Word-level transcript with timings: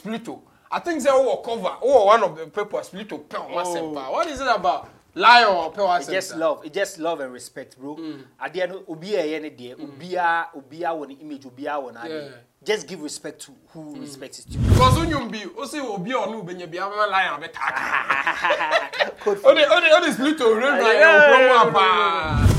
Splito. 0.00 0.40
I 0.72 0.78
think 0.78 1.02
they 1.02 1.10
all 1.10 1.42
cover. 1.42 1.76
Oh, 1.82 2.06
one 2.06 2.22
of 2.22 2.36
the 2.36 2.46
papers 2.46 2.90
Splito. 2.90 3.24
Oh. 3.34 4.10
What 4.12 4.26
is 4.28 4.40
it 4.40 4.46
about? 4.46 4.88
Lion 5.14 5.48
or 5.56 5.72
Pewa 5.72 5.98
It 6.00 6.06
just 6.06 6.36
love. 6.36 6.64
It 6.64 6.72
just 6.72 6.98
love 6.98 7.20
and 7.20 7.32
respect, 7.32 7.78
bro. 7.78 7.96
Mm. 7.96 8.22
At 8.40 8.52
the 8.52 8.62
end, 8.62 8.72
obi 8.86 9.14
a 9.16 9.36
any 9.36 9.50
day, 9.50 9.72
obi 9.74 10.10
mm. 10.10 10.16
a 10.18 10.48
obi 10.56 10.82
a 10.84 10.94
one 10.94 11.10
image, 11.10 11.46
obi 11.46 11.66
a 11.66 11.80
one 11.80 11.96
adi. 11.96 12.28
Just 12.62 12.86
give 12.86 13.00
respect 13.02 13.40
to 13.42 13.52
who 13.70 13.96
mm. 13.96 14.00
respects 14.02 14.46
you. 14.48 14.60
Because 14.60 14.98
when 14.98 15.08
you 15.10 15.28
be, 15.28 15.42
o 15.58 15.64
say 15.66 15.80
obi 15.80 16.14
or 16.14 16.26
benye 16.44 16.70
bi 16.70 16.78
a 16.78 16.88
we 16.88 16.96
lion 17.10 17.40
be 17.40 17.48
tag. 17.48 19.10
Code. 19.20 19.38
Ode 19.44 19.58
ode 19.58 19.84
ode 19.92 20.14
Splito 20.14 20.56
run 20.56 20.80
lion 20.80 21.20
promo 21.30 21.76
apa. 21.76 22.54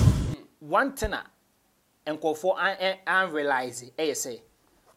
One 0.59 0.91
thing 0.93 1.13
ah, 1.13 1.23
a 2.05 2.12
nkɔfo 2.12 2.57
an 2.59 2.98
an 3.07 3.31
realize 3.31 3.84
eh, 3.98 4.03
ɛyɛ 4.03 4.12
sɛ 4.12 4.34
eh, 4.35 4.39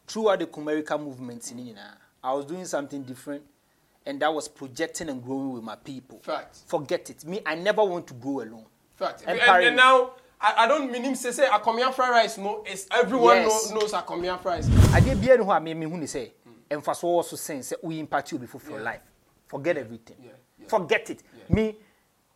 throughout 0.09 0.41
the 0.41 0.47
Kumerica 0.47 0.99
movement 1.01 1.55
ni 1.55 1.73
nyinaa. 1.73 1.95
I 2.25 2.33
was 2.33 2.47
doing 2.47 2.65
something 2.65 3.03
different 3.05 3.43
and 4.07 4.21
that 4.21 4.33
was 4.33 4.49
projecting 4.49 5.09
and 5.11 5.23
growing 5.23 5.53
with 5.53 5.63
my 5.63 5.77
people. 5.77 6.19
Fact. 6.23 6.57
Forget 6.67 7.11
it. 7.11 7.25
Me, 7.25 7.41
I 7.45 7.55
never 7.55 7.85
want 7.85 8.07
to 8.09 8.15
grow 8.15 8.41
alone. 8.41 8.65
Fact. 8.97 9.25
And 9.27 9.39
And, 9.39 9.51
and 9.65 9.77
me. 9.77 9.83
now 9.83 10.13
I, 10.41 10.65
I 10.65 10.67
don't 10.67 10.91
mean 10.91 11.05
him 11.05 11.15
say 11.15 11.31
say 11.33 11.47
Akomian 11.47 11.93
fried 11.95 12.11
rice 12.11 12.37
no, 12.39 12.65
it's 12.67 12.87
everyone 12.91 13.37
Yes. 13.37 13.71
know, 13.71 13.81
knows 13.81 13.93
Akomian 13.93 14.41
fried 14.41 14.65
rice. 14.65 14.69
adeɛ 14.97 15.15
biara 15.17 15.39
ni 15.39 15.45
hɔ 15.45 15.57
a 15.57 15.61
me 15.61 15.75
me 15.75 15.87
hu 15.87 15.97
ne 15.97 16.07
sɛ 16.07 16.31
mfasoɔ 16.71 17.03
wɔ 17.19 17.25
so 17.25 17.37
sen 17.37 17.61
sɛ 17.61 17.75
woyi 17.83 17.99
impact 18.01 18.33
obi 18.33 18.47
foforɔ 18.47 18.83
life 18.83 19.03
forget 19.47 19.77
everything 19.79 20.17
Yeah, 20.23 20.31
yeah. 20.59 20.67
forget 20.69 21.11
it 21.11 21.23
me 21.49 21.77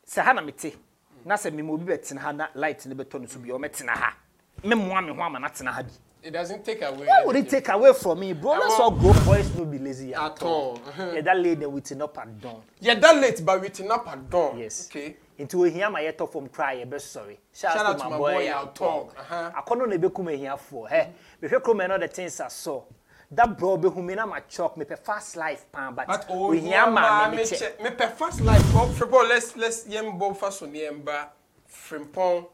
sɛ 0.07 0.23
ha 0.23 0.33
na 0.33 0.41
mete 0.43 0.77
na 1.25 1.35
sɛ 1.35 1.51
mema 1.53 1.73
obi 1.73 1.85
bɛtena 1.93 2.19
ha 2.19 2.33
na 2.33 2.47
light 2.55 2.87
ne 2.87 2.95
bɛtɔ 2.95 3.21
no 3.21 3.27
so 3.27 3.39
bi 3.41 3.49
ɔmɛtena 3.49 3.89
ha 3.91 4.15
memmoa 4.63 5.05
me 5.07 5.13
ho 5.15 5.21
ama 5.23 5.39
na 5.41 5.49
tena 5.49 5.73
ha 5.73 5.83
bi 5.83 5.91
it 6.23 6.33
doesn't 6.33 6.65
take 6.65 6.83
away. 6.83 7.07
Why 7.07 7.23
would 7.25 7.37
it 7.37 7.49
take 7.49 7.69
away 7.69 7.93
from 7.93 8.21
me, 8.21 8.33
bro? 8.33 8.53
Let's 8.53 8.75
all 8.81 8.91
go. 8.91 9.13
boys 9.25 9.49
don't 9.51 9.71
be 9.71 9.79
lazy 9.79 10.15
at, 10.15 10.23
at 10.23 10.43
all. 10.43 10.51
all. 10.51 10.83
Uh-huh. 10.89 11.13
yeah, 11.15 11.21
that 11.21 11.39
late 11.39 11.61
then 11.61 11.73
waiting 11.73 12.03
up 12.03 12.19
and 12.19 12.41
down. 12.41 12.63
Yeah, 12.81 12.95
that 12.95 13.17
late 13.17 13.41
but 13.45 13.61
waiting 13.61 13.91
up 13.91 14.13
and 14.13 14.29
down. 14.29 14.59
Yes. 14.59 14.89
Okay. 14.91 15.17
Into 15.39 15.63
hear 15.63 15.89
my 15.89 16.03
ma 16.03 16.25
off 16.25 16.33
from 16.33 16.49
crying. 16.49 16.83
ebe 16.83 16.95
eh, 16.95 16.99
sorry. 16.99 17.39
Shout, 17.55 17.75
Shout 17.75 17.87
out 17.87 17.99
to 17.99 18.05
my, 18.05 18.11
my 18.11 18.17
boy, 18.17 18.35
boy 18.35 18.53
out 18.53 18.75
talk. 18.75 19.17
Akono 19.55 19.87
na 19.87 19.95
ebe 19.95 20.13
kuma 20.13 20.33
ehia 20.33 20.59
for. 20.59 20.89
He. 20.89 21.03
Me 21.41 21.49
hwe 21.49 21.63
krom 21.63 21.81
and 21.81 21.93
all 21.93 21.99
the 21.99 22.09
things 22.09 22.41
I 22.41 22.49
saw. 22.49 22.83
That 23.31 23.57
bro 23.59 23.77
be 23.77 23.89
hu 23.89 24.03
me 24.03 24.15
na 24.15 24.27
ma 24.27 24.41
chok 24.49 24.77
me 24.77 24.85
pe 24.85 24.97
fast 24.97 25.37
life 25.37 25.71
pan 25.71 25.95
but 25.95 26.27
oh, 26.29 26.51
ehia 26.51 26.93
ma 26.93 27.31
me 27.31 27.45
che. 27.45 27.75
Me 27.83 27.91
pe 27.91 28.09
fast 28.09 28.41
life 28.41 28.63
oh, 28.75 28.87
Bro, 28.87 28.95
football 28.95 29.29
let's 29.29 29.57
let's 29.57 29.87
yem 29.87 30.19
bo 30.19 30.35
fast 30.35 30.63
on 30.63 30.73
yemba 30.73 31.29
frimpon 31.69 32.47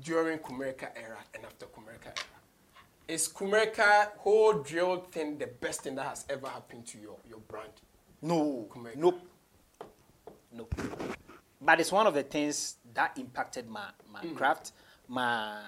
during 0.00 0.38
Kumerica 0.38 0.88
era 0.96 1.18
and 1.34 1.44
after 1.44 1.66
Kumerica 1.66 2.06
era. 2.06 2.31
Is 3.08 3.28
Kumerica 3.28 4.08
whole 4.18 4.54
drill 4.62 5.06
thing 5.10 5.38
the 5.38 5.46
best 5.46 5.82
thing 5.82 5.94
that 5.96 6.06
has 6.06 6.24
ever 6.30 6.46
happened 6.48 6.86
to 6.86 6.98
your 6.98 7.16
your 7.28 7.40
brand? 7.40 7.72
no 8.22 8.68
Kumerica. 8.70 8.96
nope 8.96 9.20
nope 10.56 10.74
but 11.60 11.80
it's 11.80 11.90
one 11.92 12.06
of 12.06 12.14
the 12.14 12.22
things 12.22 12.76
that 12.94 13.16
impacted 13.18 13.68
my 13.68 13.86
my 14.12 14.20
Mm. 14.22 14.36
craft 14.36 14.72
my 15.08 15.58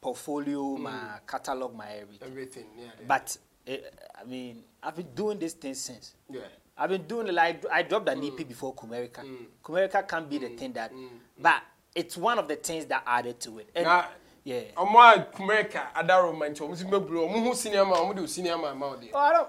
portfolio 0.00 0.76
mm. 0.76 0.80
my 0.80 1.18
catalog 1.26 1.74
my 1.76 1.88
everything 2.02 2.28
Everything. 2.28 2.64
Yeah. 2.76 2.84
yeah. 2.84 3.06
but 3.06 3.36
eh, 3.66 3.78
I 4.20 4.24
mean 4.24 4.64
I've 4.82 4.96
been 4.96 5.14
doing 5.14 5.38
this 5.38 5.52
thing 5.54 5.74
since 5.74 6.14
yeah. 6.28 6.40
I've 6.76 6.88
been 6.90 7.06
doing 7.06 7.28
it 7.28 7.34
like 7.34 7.64
I 7.70 7.82
dropped 7.82 8.08
an 8.08 8.20
mm. 8.22 8.40
EP 8.40 8.48
before 8.48 8.74
Kumerica. 8.74 9.22
Mm. 9.22 9.46
Kumerica 9.62 10.08
can't 10.08 10.28
be 10.30 10.38
the 10.38 10.48
thing 10.56 10.72
that, 10.72 10.90
but 11.38 11.62
it's 11.94 12.16
one 12.16 12.38
of 12.38 12.48
the 12.48 12.56
things 12.56 12.86
that 12.86 13.02
added 13.06 13.38
to 13.40 13.58
it. 13.58 13.68
And 13.74 13.84
Now, 13.84 13.98
yeah. 13.98 14.06
Ọmọ 14.46 14.98
a 14.98 15.18
Kumerica 15.32 15.94
adaro 15.94 16.32
man 16.32 16.50
nti 16.52 16.62
ọmọ 16.62 16.76
si 16.76 16.84
meburo 16.84 17.26
ọmọ 17.26 17.44
hu 17.48 17.54
senior 17.54 17.86
man 17.86 17.98
ọmọ 17.98 18.14
de 18.14 18.22
o 18.22 18.26
senior 18.26 18.58
man 18.58 18.78
ma 18.78 18.86
ọ 18.86 19.00
de. 19.00 19.06
I 19.14 19.32
don't. 19.32 19.48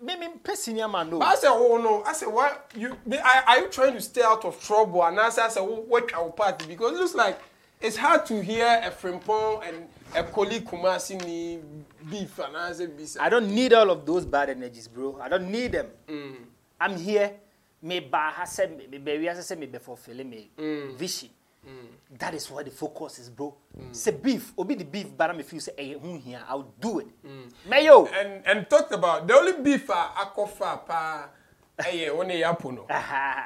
Me 0.00 0.16
me 0.16 0.28
pay 0.42 0.56
senior 0.56 0.88
man 0.88 1.08
no. 1.10 1.18
But 1.20 1.28
I 1.28 1.34
say, 1.36 1.48
oh 1.48 1.76
no, 1.78 2.02
I 2.04 2.12
say, 2.12 2.26
why 2.26 2.56
you? 2.74 2.96
Are, 3.22 3.44
are 3.46 3.58
you 3.60 3.68
trying 3.68 3.92
to 3.94 4.00
stay 4.00 4.22
out 4.22 4.44
of 4.44 4.60
trouble? 4.60 5.04
And 5.04 5.20
I 5.20 5.28
say, 5.30 5.42
I 5.42 5.48
say, 5.48 5.60
what 5.60 6.12
our 6.14 6.30
party? 6.30 6.66
Because 6.66 6.92
it 6.92 6.98
looks 6.98 7.14
like 7.14 7.38
it's 7.80 7.96
hard 7.96 8.26
to 8.26 8.42
hear 8.42 8.80
a 8.84 8.90
frimpong 8.90 9.62
and 9.68 9.86
a 10.16 10.24
colleague 10.24 10.64
Kumasi 10.64 11.24
ni 11.24 11.60
beef 12.10 12.36
and 12.40 12.56
I 12.56 12.72
say, 12.72 12.86
beef. 12.86 13.16
I 13.20 13.28
don't 13.28 13.54
need 13.54 13.72
all 13.72 13.90
of 13.90 14.04
those 14.04 14.24
bad 14.24 14.50
energies, 14.50 14.88
bro. 14.88 15.20
I 15.22 15.28
don't 15.28 15.50
need 15.50 15.70
them. 15.72 15.86
I'm 16.80 16.96
here. 16.96 17.32
Me 17.80 18.00
ba 18.00 18.32
ha 18.34 18.44
se 18.44 18.66
me 18.66 18.86
we 18.98 19.34
se 19.42 19.54
me 19.56 19.66
be 19.66 19.78
fulfilling 19.78 20.28
me 20.30 20.50
vision. 20.96 21.30
That 22.18 22.34
is 22.34 22.50
what 22.50 22.64
the 22.64 22.70
focus 22.70 23.18
is, 23.20 23.30
bro. 23.30 23.54
Say 23.92 24.10
beef, 24.10 24.52
obi 24.58 24.74
the 24.74 24.84
beef, 24.84 25.06
but 25.16 25.34
me 25.36 25.42
feel 25.44 25.60
say 25.60 25.72
eh 25.78 25.94
hu 25.98 26.16
here, 26.18 26.42
I'll 26.48 26.72
do 26.80 26.98
it. 27.00 27.06
Mayo. 27.68 28.06
And 28.06 28.42
and 28.46 28.68
talked 28.68 28.92
about 28.92 29.26
the 29.26 29.34
only 29.34 29.52
beef 29.62 29.88
I 29.90 30.10
akofa 30.26 30.86
pa. 30.86 31.28
Hey, 31.82 32.10
one 32.10 32.28
yapo 32.28 32.70
no. 32.74 32.86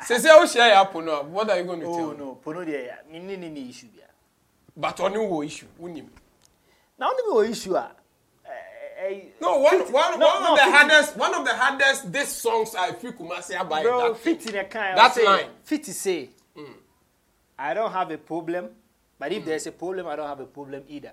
Say 0.04 0.19
say 0.19 0.31
I 0.31 0.44
share 0.47 0.75
yapo 0.75 1.04
no. 1.04 1.22
What 1.25 1.49
are 1.50 1.59
you 1.59 1.65
going 1.65 1.81
to 1.81 1.87
Oh 1.87 1.97
tell? 1.97 2.10
me? 2.12 2.16
no, 2.19 2.38
pono 2.44 2.65
there. 2.66 2.99
Me 3.10 3.19
ni 3.21 3.37
ni 3.37 3.49
ni 3.50 3.69
issue 3.69 3.87
bia. 3.94 4.04
But 4.77 4.98
on 5.00 5.12
your 5.12 5.44
issue, 5.44 5.66
unim. 5.81 6.09
Now 6.98 7.10
only 7.12 7.44
me 7.47 7.53
issue 7.53 7.77
ah. 7.77 7.93
Eh, 8.44 9.09
eh, 9.09 9.21
No, 9.41 9.59
one, 9.59 9.78
one, 9.93 10.19
no, 10.19 10.27
one 10.27 10.43
no, 10.43 10.53
of 10.53 10.59
the 10.59 10.65
fit- 10.65 10.72
hardest, 10.75 11.16
one 11.16 11.34
of 11.34 11.44
the 11.44 11.54
hardest. 11.54 12.12
This 12.12 12.28
songs 12.31 12.75
I 12.75 12.93
feel 12.93 13.12
Kumasi 13.12 13.60
about 13.60 13.83
bro, 13.84 14.09
that. 14.09 14.19
thing. 14.21 14.38
fit 14.38 14.54
in 14.54 14.60
a 14.60 14.65
kind. 14.65 14.98
That 14.98 15.15
say, 15.15 15.25
line. 15.25 15.47
Fit 15.62 15.84
to 15.84 15.94
say, 15.94 16.31
I 17.59 17.75
don't 17.75 17.93
have 17.93 18.11
a 18.11 18.19
problem, 18.19 18.69
but 19.19 19.33
if 19.33 19.43
hmm. 19.43 19.49
there's 19.49 19.67
a 19.67 19.72
problem, 19.72 20.06
I 20.06 20.17
don't 20.17 20.28
have 20.28 20.41
a 20.41 20.47
problem 20.47 20.83
either. 20.89 21.12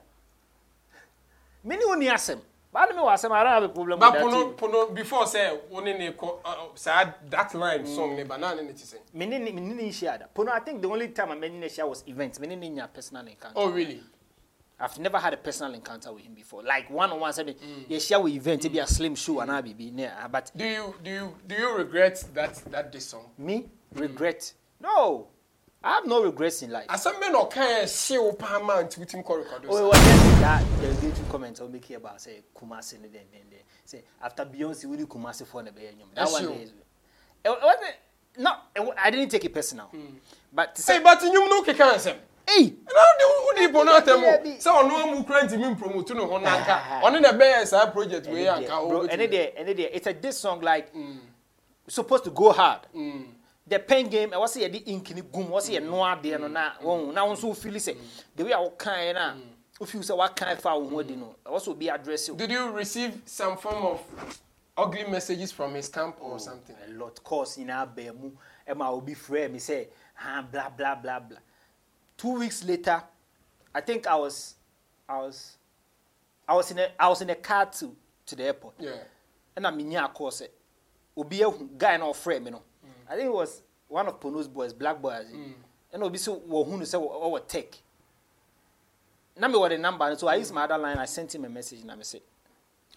Many 1.63 1.83
only 1.85 2.07
asem. 2.07 2.39
But 2.73 2.89
me 2.95 3.01
was 3.01 3.23
I 3.23 3.27
don't 3.27 3.47
have 3.47 3.63
a 3.63 3.69
problem 3.69 3.99
But 3.99 4.13
with 4.13 4.33
that. 4.33 4.57
pono 4.57 4.95
before 4.95 5.27
say 5.27 5.47
one 5.69 5.87
in 5.87 6.01
a 6.01 6.13
sad 6.73 7.13
that 7.29 7.53
line 7.53 7.85
song 7.85 8.15
ne 8.15 8.23
banana 8.23 8.63
ne 8.63 8.71
ti 8.73 8.83
say. 8.83 8.97
Me 9.13 9.27
ni 9.27 9.37
me 9.37 9.51
ni 9.51 9.91
share 9.91 10.17
that. 10.17 10.33
Pono, 10.33 10.49
I 10.51 10.59
think 10.59 10.81
the 10.81 10.87
only 10.89 11.09
time 11.09 11.31
I 11.31 11.35
made 11.35 11.53
ni 11.53 11.69
share 11.69 11.85
was 11.85 12.03
events. 12.07 12.39
Me 12.39 12.47
ni 12.47 12.71
nya 12.71 12.91
personal 12.91 13.27
encounter. 13.27 13.53
Oh 13.59 13.69
really? 13.69 14.01
I've 14.79 14.97
never 14.97 15.19
had 15.19 15.33
a 15.35 15.37
personal 15.37 15.71
encounter 15.75 16.11
with 16.11 16.23
him 16.23 16.33
before. 16.33 16.63
Like 16.63 16.89
one 16.89 17.11
on 17.11 17.19
one, 17.19 17.31
say, 17.31 17.43
hmm. 17.43 17.83
yeah, 17.87 17.99
share 17.99 18.19
with 18.19 18.33
event, 18.33 18.63
maybe 18.63 18.79
a 18.79 18.85
hmm. 18.85 18.91
slim 18.91 19.15
show 19.15 19.39
and 19.41 19.51
I 19.51 19.61
be 19.61 19.73
be 19.73 19.85
yeah. 19.95 20.19
Uh, 20.25 20.27
but 20.27 20.51
Do 20.55 20.65
you 20.65 20.95
do 21.03 21.11
you 21.11 21.35
do 21.47 21.55
you 21.55 21.77
regret 21.77 22.23
that 22.33 22.55
that 22.71 22.91
this 22.91 23.05
song? 23.05 23.29
me 23.37 23.69
regret? 23.93 24.51
No, 24.81 25.27
I 25.85 25.95
have 25.95 26.05
no 26.07 26.23
regrets 26.23 26.61
in 26.61 26.71
life. 26.71 26.87
Asembe 26.87 27.29
na 27.29 27.39
ọkan 27.39 27.83
ẹsẹ 27.83 28.17
o 28.19 28.31
pa 28.31 28.47
ama 28.55 28.83
nti 28.83 28.99
wuti 28.99 29.17
mu 29.17 29.23
kọ 29.23 29.35
rekọdo 29.43 29.67
sa. 29.67 29.73
Oye 29.73 29.83
wa 29.83 29.93
just 29.93 30.39
that 30.41 30.63
derogatory 30.81 31.29
comment 31.31 31.59
ọ 31.59 31.69
make 31.71 31.91
about 31.95 32.21
say 32.21 32.41
Kumasi 32.55 32.97
ni 33.01 33.09
den 33.09 33.23
den 33.31 33.41
den 33.49 33.59
say 33.85 34.01
after 34.21 34.45
Beyonce 34.45 34.87
wuli 34.87 35.05
Kumasi 35.05 35.43
fọ 35.45 35.61
na 35.63 35.71
bẹ 35.71 35.81
yẹ 35.81 35.91
ẹnyọm. 35.91 36.15
That 36.15 36.31
one 36.31 36.45
dey. 36.47 36.67
Ẹ 37.43 37.49
wọ́n 37.49 37.79
ti 37.79 38.41
no 38.41 38.51
I 38.97 39.11
didn't 39.11 39.29
take 39.29 39.43
it 39.45 39.53
personal. 39.53 39.87
Mm. 39.93 40.15
But 40.53 40.77
say. 40.77 40.99
Ẹ 40.99 41.03
bàtí 41.03 41.29
nyum 41.31 41.49
n'o 41.49 41.63
keka 41.65 41.95
nsẹm. 41.95 42.15
Ee. 42.47 42.63
Na 42.85 43.01
ọdị 43.11 43.23
ụdị 43.49 43.63
ibo 43.63 43.83
náà 43.83 43.99
tẹ 44.01 44.13
mọ 44.15 44.59
sẹ 44.59 44.69
ọnụ 44.71 44.93
ọmụ 45.03 45.23
krenti 45.27 45.57
mi 45.57 45.75
promote 45.75 46.13
n'ụhụ 46.13 46.39
n'aka 46.41 47.01
ọnụ 47.03 47.19
na 47.21 47.29
ebe 47.29 47.45
ya 47.49 47.65
saa 47.65 47.85
project 47.87 48.27
wey 48.27 48.43
ya 48.45 48.59
nka 48.59 48.77
o. 48.79 49.03
Ẹni 49.07 49.27
deɛ 49.27 49.51
ẹni 49.55 49.73
deɛ 49.73 49.89
it's 49.95 50.07
a 50.07 50.13
diss 50.13 50.37
song 50.39 50.61
like 50.61 50.93
mm. 50.95 51.19
supposed 51.89 52.23
to 52.23 52.31
go 52.31 52.51
hard. 52.53 52.79
Mm 52.95 53.25
the 53.67 53.79
pen 53.79 54.07
game 54.09 54.29
ɛwɔ 54.31 54.45
sɛ 54.47 54.59
yɛde 54.67 54.83
ink 54.87 55.09
ni 55.15 55.21
gum 55.21 55.47
ɛwɔ 55.47 55.69
yɛ 55.69 55.83
noa 55.83 56.15
deɛ 56.21 56.39
no 56.39 56.47
na 56.47 56.73
wɔn 56.81 57.13
na 57.13 57.25
wɔn 57.25 57.33
nso 57.37 57.55
fili 57.55 57.79
sɛ 57.79 57.97
the 58.35 58.43
way 58.43 58.51
a 58.51 58.57
wɔkan 58.57 58.97
yɛ 58.97 59.13
na 59.13 59.35
ofi 59.79 59.97
sɛ 59.99 60.15
wɔakan 60.17 60.59
fa 60.59 60.69
wɔn 60.71 60.89
ho 60.89 60.99
adi 60.99 61.15
no 61.15 61.35
ɛwɔ 61.45 61.57
sɛ 61.59 61.67
obi 61.69 61.89
address 61.89 62.27
you. 62.27 62.33
Eh. 62.33 62.37
did 62.37 62.51
you 62.51 62.69
receive 62.71 63.21
some 63.25 63.57
form 63.57 63.83
of 63.85 64.41
ugly 64.77 65.05
messages 65.05 65.51
from 65.51 65.73
his 65.75 65.87
camp 65.87 66.17
or 66.19 66.33
oh, 66.35 66.37
something. 66.37 66.75
a 66.85 66.91
lot 66.91 67.23
cause 67.23 67.57
nyinaa 67.57 67.87
bɛn 67.95 68.15
mu 68.19 68.31
ɛma 68.67 68.85
eh, 68.85 68.89
obi 68.91 69.15
frɛ 69.15 69.49
mi 69.51 69.59
sɛ 69.59 69.87
ha 70.15 70.39
ah, 70.39 70.41
bla 70.41 70.69
bla 70.69 70.95
bla 70.95 71.19
bla 71.19 71.37
two 72.17 72.39
weeks 72.39 72.63
later 72.65 73.01
i 73.73 73.79
think 73.81 74.05
i 74.07 74.15
was 74.15 74.55
i 75.07 75.17
was 75.19 75.57
i 76.47 76.53
was 76.53 76.69
in 76.71 76.79
a 76.79 76.91
i 76.99 77.07
was 77.07 77.21
in 77.21 77.29
a 77.29 77.35
car 77.35 77.65
to 77.67 77.95
to 78.25 78.35
the 78.35 78.43
airport. 78.43 78.77
ɛna 79.55 79.73
mi 79.73 79.83
nya 79.85 80.09
akɔ 80.13 80.27
sɛ 80.31 80.47
obi 81.15 81.39
ehu 81.39 81.77
guy 81.77 81.95
na 81.95 82.05
ɔfrɛ 82.07 82.43
mi 82.43 82.51
no. 82.51 82.57
Yeah. 82.57 82.63
I 83.09 83.15
think 83.15 83.27
it 83.27 83.33
was 83.33 83.61
one 83.87 84.07
of 84.07 84.19
Pono's 84.19 84.47
boys, 84.47 84.73
black 84.73 85.01
boys. 85.01 85.25
Mm. 85.33 85.53
And 85.93 86.03
obviously, 86.03 86.35
Wahunu 86.35 86.85
said, 86.85 86.97
"What 86.97 87.31
would 87.31 87.47
take?" 87.47 87.81
Now 89.37 89.47
me 89.47 89.57
what 89.57 89.69
the 89.69 89.77
number. 89.77 90.15
So 90.15 90.27
I 90.27 90.35
used 90.35 90.53
my 90.53 90.63
other 90.63 90.77
line. 90.77 90.97
I 90.97 91.05
sent 91.05 91.33
him 91.33 91.45
a 91.45 91.49
message, 91.49 91.81
and 91.81 91.91
I 91.91 91.95
said. 92.01 92.21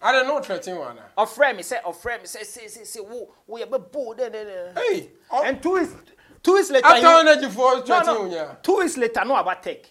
I 0.00 0.12
don't 0.12 0.26
know 0.26 0.34
what 0.34 0.44
threatening 0.44 0.78
one. 0.78 0.98
A 1.16 1.26
friend, 1.26 1.56
he 1.56 1.62
said, 1.62 1.80
a 1.86 1.90
friend, 1.90 2.20
he 2.20 2.26
said, 2.26 2.44
say, 2.44 2.66
say, 2.66 2.84
say, 2.84 3.00
whoa, 3.00 3.32
we 3.46 3.62
are 3.62 3.66
bold. 3.66 4.20
Hey, 4.20 5.08
oh. 5.30 5.42
and 5.42 5.62
two 5.62 5.76
is 5.76 5.94
two 6.42 6.56
is 6.56 6.70
later. 6.70 6.86
After 6.86 7.40
you 7.40 7.48
for 7.48 7.80
threatening, 7.80 8.14
no, 8.14 8.24
no, 8.26 8.34
yeah. 8.34 8.54
Two 8.62 8.80
is 8.80 8.98
later, 8.98 9.24
no 9.24 9.36
about 9.36 9.62
take. 9.62 9.90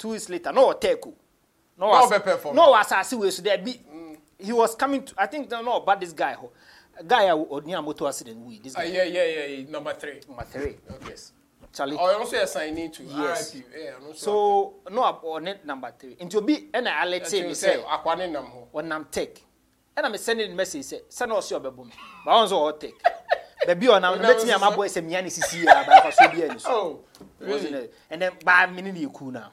Two 0.00 0.08
weeks 0.10 0.30
later, 0.30 0.50
no 0.50 0.72
take. 0.72 1.06
Oh. 1.06 1.14
No, 1.78 1.90
no, 1.90 2.16
as, 2.16 2.44
no, 2.54 2.74
as 2.74 2.92
I 2.92 3.02
see, 3.02 3.30
so 3.30 3.42
there 3.42 3.58
be. 3.58 3.72
Mm. 3.72 4.16
He 4.38 4.52
was 4.52 4.74
coming. 4.74 5.04
To, 5.04 5.14
I 5.18 5.26
think 5.26 5.50
no, 5.50 5.60
no 5.60 5.76
about 5.76 6.00
this 6.00 6.12
guy. 6.12 6.36
Oh 6.42 6.50
guy 7.06 7.24
a 7.24 7.34
ɔni 7.36 7.76
a 7.78 7.82
moto 7.82 8.06
accident 8.06 8.38
wuyi 8.38 8.62
this 8.62 8.74
guy. 8.74 8.82
Uh, 8.84 8.88
yeah, 8.92 9.04
yeah, 9.04 9.24
yeah, 9.46 9.70
number 9.70 9.92
three. 9.94 10.20
number 10.28 10.44
three. 10.44 10.76
Yes. 11.08 11.32
Charlie. 11.72 11.96
ɔyɔ 11.96 12.20
nso 12.20 12.36
yɛ 12.36 12.46
signing 12.48 12.90
to 12.90 13.02
yes. 13.04 13.54
rip 13.54 13.64
yeah, 13.76 13.92
so 14.14 14.74
no 14.90 15.02
ɔne 15.02 15.64
number 15.64 15.92
three 15.98 16.16
nti 16.16 16.46
be 16.46 16.68
ɛna 16.72 16.90
alɛte 17.02 17.46
mi 17.46 17.52
sɛ 17.52 17.84
akwa 17.86 18.18
ne 18.18 18.26
nam 18.26 18.44
hɔ 18.46 18.66
ɔnam 18.82 19.10
tech 19.10 19.34
ɛna 19.96 20.10
mi 20.10 20.18
sɛ 20.18 20.36
ne 20.36 20.48
ne 20.48 20.54
message 20.54 20.82
sɛ 20.84 21.00
sɛni 21.08 21.30
ɔsi 21.32 21.60
ɔbɛ 21.60 21.70
bɔ 21.74 21.84
mi 21.86 21.92
ba 22.24 22.32
wɔn 22.32 22.44
nso 22.46 22.56
ɔwɔ 22.58 22.80
tech 22.80 22.94
baabi 23.66 23.86
ɔnam 23.86 24.20
no 24.20 24.28
bɛtumi 24.28 24.52
ama 24.54 24.70
bɔ 24.76 24.86
ɛsɛ 24.86 25.04
mia 25.04 25.22
ne 25.22 25.28
sisi 25.30 25.64
yɛ 25.64 25.68
aba 25.70 25.92
ɛfa 25.92 26.12
so 26.12 26.28
bi 26.28 26.38
ɛni 26.40 26.60
so 26.60 27.04
ɛnɛ 28.10 28.44
baa 28.44 28.66
mi 28.66 28.82
ne 28.82 28.90
ne 28.92 29.04
eku 29.06 29.30
na 29.30 29.50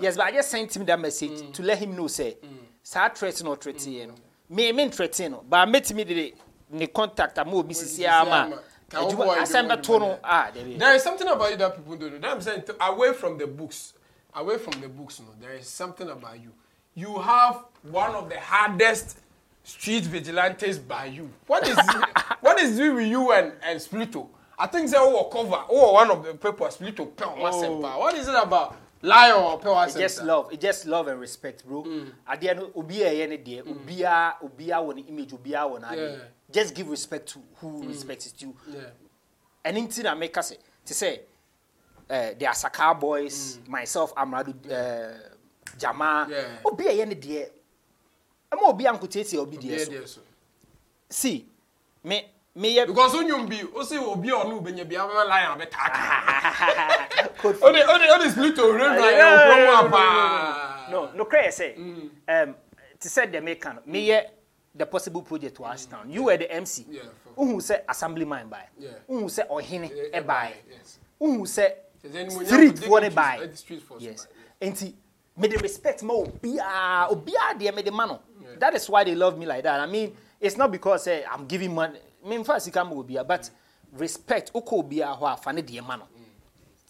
yes 0.00 0.16
but 0.16 0.26
i 0.26 0.32
just 0.32 0.50
sent 0.50 0.74
him 0.74 0.84
that 0.84 0.98
message 0.98 1.30
mm. 1.30 1.52
to 1.54 1.62
let 1.62 1.78
him 1.78 1.94
know 1.94 2.04
sɛ 2.06 2.36
mm. 2.40 2.58
saa 2.82 3.08
threat 3.10 3.40
or 3.44 3.56
ɔthreat 3.56 3.76
mm. 3.86 3.94
yɛ 3.94 4.06
no 4.08 4.14
me 4.48 4.72
mi 4.72 4.82
n 4.82 4.90
threat 4.90 5.20
no 5.30 5.42
baa 5.48 5.64
mi 5.64 5.80
ti 5.80 5.94
mi 5.94 6.02
de 6.04 6.14
de. 6.14 6.34
Ne 6.70 6.86
contact 6.86 7.38
am 7.38 7.54
obi 7.54 7.74
sisi 7.74 7.88
sisi 7.88 8.06
ama. 8.06 8.42
ama. 8.44 8.58
Ka 8.88 9.02
wo 9.02 9.10
boy 9.12 9.26
Adwuma 9.26 9.34
de 9.34 9.40
asem 9.42 9.68
wo 9.68 9.76
beto 9.76 9.92
de 9.92 9.98
no 9.98 10.18
ah 10.24 10.50
there. 10.52 10.78
There 10.78 10.94
is 10.94 11.02
something 11.02 11.28
about 11.28 11.50
you 11.50 11.56
that 11.56 11.76
people 11.76 11.96
don't 11.96 12.12
know. 12.12 12.18
That 12.20 12.30
I'm 12.32 12.40
saying, 12.40 12.62
to- 12.62 12.84
away 12.86 13.12
from 13.14 13.38
the 13.38 13.46
books, 13.46 13.94
away 14.34 14.58
from 14.58 14.80
the 14.80 14.88
books, 14.88 15.20
no, 15.20 15.26
there 15.40 15.54
is 15.54 15.66
something 15.68 16.08
about 16.08 16.40
you. 16.40 16.52
You 16.94 17.18
have 17.18 17.64
one 17.82 18.14
of 18.14 18.28
the 18.28 18.38
hardest 18.40 19.18
street 19.64 20.04
vigilantes 20.04 20.78
by 20.78 21.06
you. 21.06 21.30
What 21.46 21.66
is 21.68 21.76
what 22.40 22.58
is 22.60 22.78
it 22.78 22.90
with 22.94 23.06
you 23.08 23.32
and 23.32 23.52
and 23.62 23.80
Splito? 23.80 24.28
I 24.58 24.66
think 24.68 24.90
they 24.90 24.96
all 24.96 25.28
cover. 25.28 25.64
Oh, 25.68 25.92
one 25.92 26.10
of 26.10 26.24
the 26.24 26.34
people 26.34 26.66
Splito 26.68 27.14
Pel 27.16 27.34
oh. 27.38 27.98
What 27.98 28.14
is 28.14 28.28
it 28.28 28.34
about 28.34 28.76
Lion 29.02 29.42
or 29.42 29.58
Pel 29.58 29.80
It's 29.82 29.94
just 29.94 30.22
love. 30.24 30.48
It's 30.52 30.62
just 30.62 30.86
love 30.86 31.08
and 31.08 31.20
respect, 31.20 31.66
bro. 31.66 31.84
At 32.26 32.40
the 32.40 32.50
end, 32.50 32.60
obi 32.74 33.02
a 33.02 33.10
yene 33.12 33.44
there, 33.44 33.62
obi 33.68 34.02
a 34.02 34.34
obi 34.42 34.70
a 34.70 34.80
one 34.80 34.98
image, 34.98 35.32
obi 35.34 35.52
a 35.52 35.66
one 35.66 35.82
Yeah. 35.82 35.92
ade. 35.92 36.20
just 36.56 36.74
give 36.74 36.88
respect 36.88 37.28
to 37.28 37.38
who 37.56 37.82
mm. 37.82 37.88
respect 37.88 38.24
is 38.26 38.32
due. 38.32 38.54
Yeah. 38.72 38.80
And 39.64 39.76
in 39.76 39.88
Tina 39.88 40.16
make 40.16 40.36
us 40.38 40.54
to 40.86 40.94
say 40.94 41.20
uh, 42.08 42.14
are 42.14 42.34
Asaka 42.34 42.98
boys, 42.98 43.58
mm. 43.58 43.68
myself, 43.68 44.14
Amradu, 44.14 44.54
uh, 44.70 45.18
Jama, 45.78 46.26
yeah. 46.30 46.44
obi 46.64 47.00
any 47.00 47.14
dear. 47.14 47.46
I'm 48.50 48.64
obi 48.64 48.86
uncle 48.86 49.08
Tete 49.08 49.34
obi 49.34 49.58
dear. 49.58 49.84
See, 51.10 51.46
me 52.02 52.24
me 52.54 52.76
yɛ. 52.76 52.86
because 52.86 53.14
onyom 53.14 53.48
bi 53.48 53.60
o 53.74 53.82
se 53.82 53.98
obi 53.98 54.30
a 54.30 54.32
ɔno 54.32 54.60
obenye 54.60 54.88
bi 54.88 54.94
abɛbɛ 54.96 55.28
lion 55.28 55.58
abɛ 55.58 55.70
taa 55.70 55.88
kan. 55.90 57.52
o 57.62 57.72
de 57.72 57.82
o 57.84 57.98
de 57.98 58.08
o 58.14 58.18
de 58.24 58.30
split 58.30 58.58
o 58.58 58.72
rain 58.72 58.96
na 58.96 59.10
yɛ 59.20 59.24
o 59.28 59.36
promo 59.50 59.72
apaa. 59.90 60.90
no 60.90 61.10
no 61.12 61.24
kura 61.26 61.42
yɛ 61.42 61.52
sɛ. 61.52 61.76
ɛm 62.28 62.54
ti 62.98 63.08
sɛ 63.08 63.30
dɛmɛ 63.30 63.60
kan 63.60 63.78
me 63.84 64.08
yɛ. 64.08 64.22
Mm. 64.24 64.30
The 64.76 64.86
possible 64.86 65.22
project 65.22 65.56
wɔ 65.58 65.72
ashtown 65.72 66.10
you 66.12 66.24
were 66.24 66.36
the 66.36 66.50
mc 66.52 66.84
Yeah, 66.90 67.02
for- 67.34 67.44
wohu 67.44 67.56
sɛ 67.56 67.80
assemblyman 67.88 68.48
by? 68.48 68.64
Yeah. 68.78 68.90
wohu 69.08 69.24
sɛ 69.24 69.48
ɔhene 69.48 69.90
Eh, 70.12 70.20
ɛbae 70.20 70.52
yes. 70.70 70.98
wohu 71.20 71.42
sɛ 71.42 71.72
Sɛ 72.02 72.10
sɛ 72.10 72.26
animuonyam 72.26 72.46
streetfoɔ 72.46 73.00
ne 73.00 73.08
dignitaries, 73.08 73.14
bae 73.14 73.38
eh, 73.42 73.46
streetfoɔ 73.48 73.88
so 73.88 73.96
yes. 73.98 74.26
bae, 74.60 74.68
nti 74.70 74.94
mede 75.36 75.62
respect 75.62 76.02
ma 76.02 76.14
obiaa 76.14 77.08
obiaa 77.10 77.58
deɛ 77.58 77.74
mede 77.74 77.92
ma 77.92 78.06
no 78.06 78.20
that 78.58 78.74
is 78.74 78.88
why 78.88 79.04
they 79.04 79.14
love 79.14 79.36
me 79.38 79.44
like 79.44 79.62
that. 79.64 79.80
I 79.80 79.86
mean 79.86 80.16
it's 80.40 80.56
not 80.56 80.70
because 80.72 81.06
eh, 81.08 81.22
i'm 81.30 81.46
giving 81.46 81.74
money. 81.74 81.98
Memfa 82.24 82.60
sika 82.60 82.84
ma 82.84 82.92
obiaa 82.92 83.26
but 83.26 83.50
respect 83.92 84.52
wokɔ 84.52 84.82
obiaa 84.84 85.18
hɔ 85.18 85.32
a 85.34 85.36
fa 85.36 85.52
ne 85.52 85.62
deɛ 85.62 85.84
ma 85.86 85.98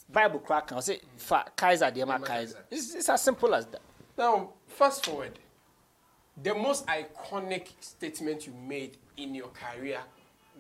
bible 0.08 0.38
ka 0.40 0.60
sɛ 0.62 1.00
fa 1.16 1.44
kaiser 1.56 1.86
deɛ 1.90 2.06
ma 2.06 2.18
kaiser. 2.18 2.54
Kaiser. 2.54 2.64
it's, 2.70 2.94
it's 2.94 3.08
as 3.08 3.22
simple 3.22 3.54
as 3.54 3.66
that. 3.66 3.80
Now, 4.16 4.52
fast 4.66 5.04
forward. 5.04 5.38
The 6.42 6.54
most 6.54 6.86
iconic 6.86 7.68
statement 7.80 8.46
you 8.46 8.52
made 8.52 8.98
in 9.16 9.34
your 9.34 9.48
career 9.48 10.00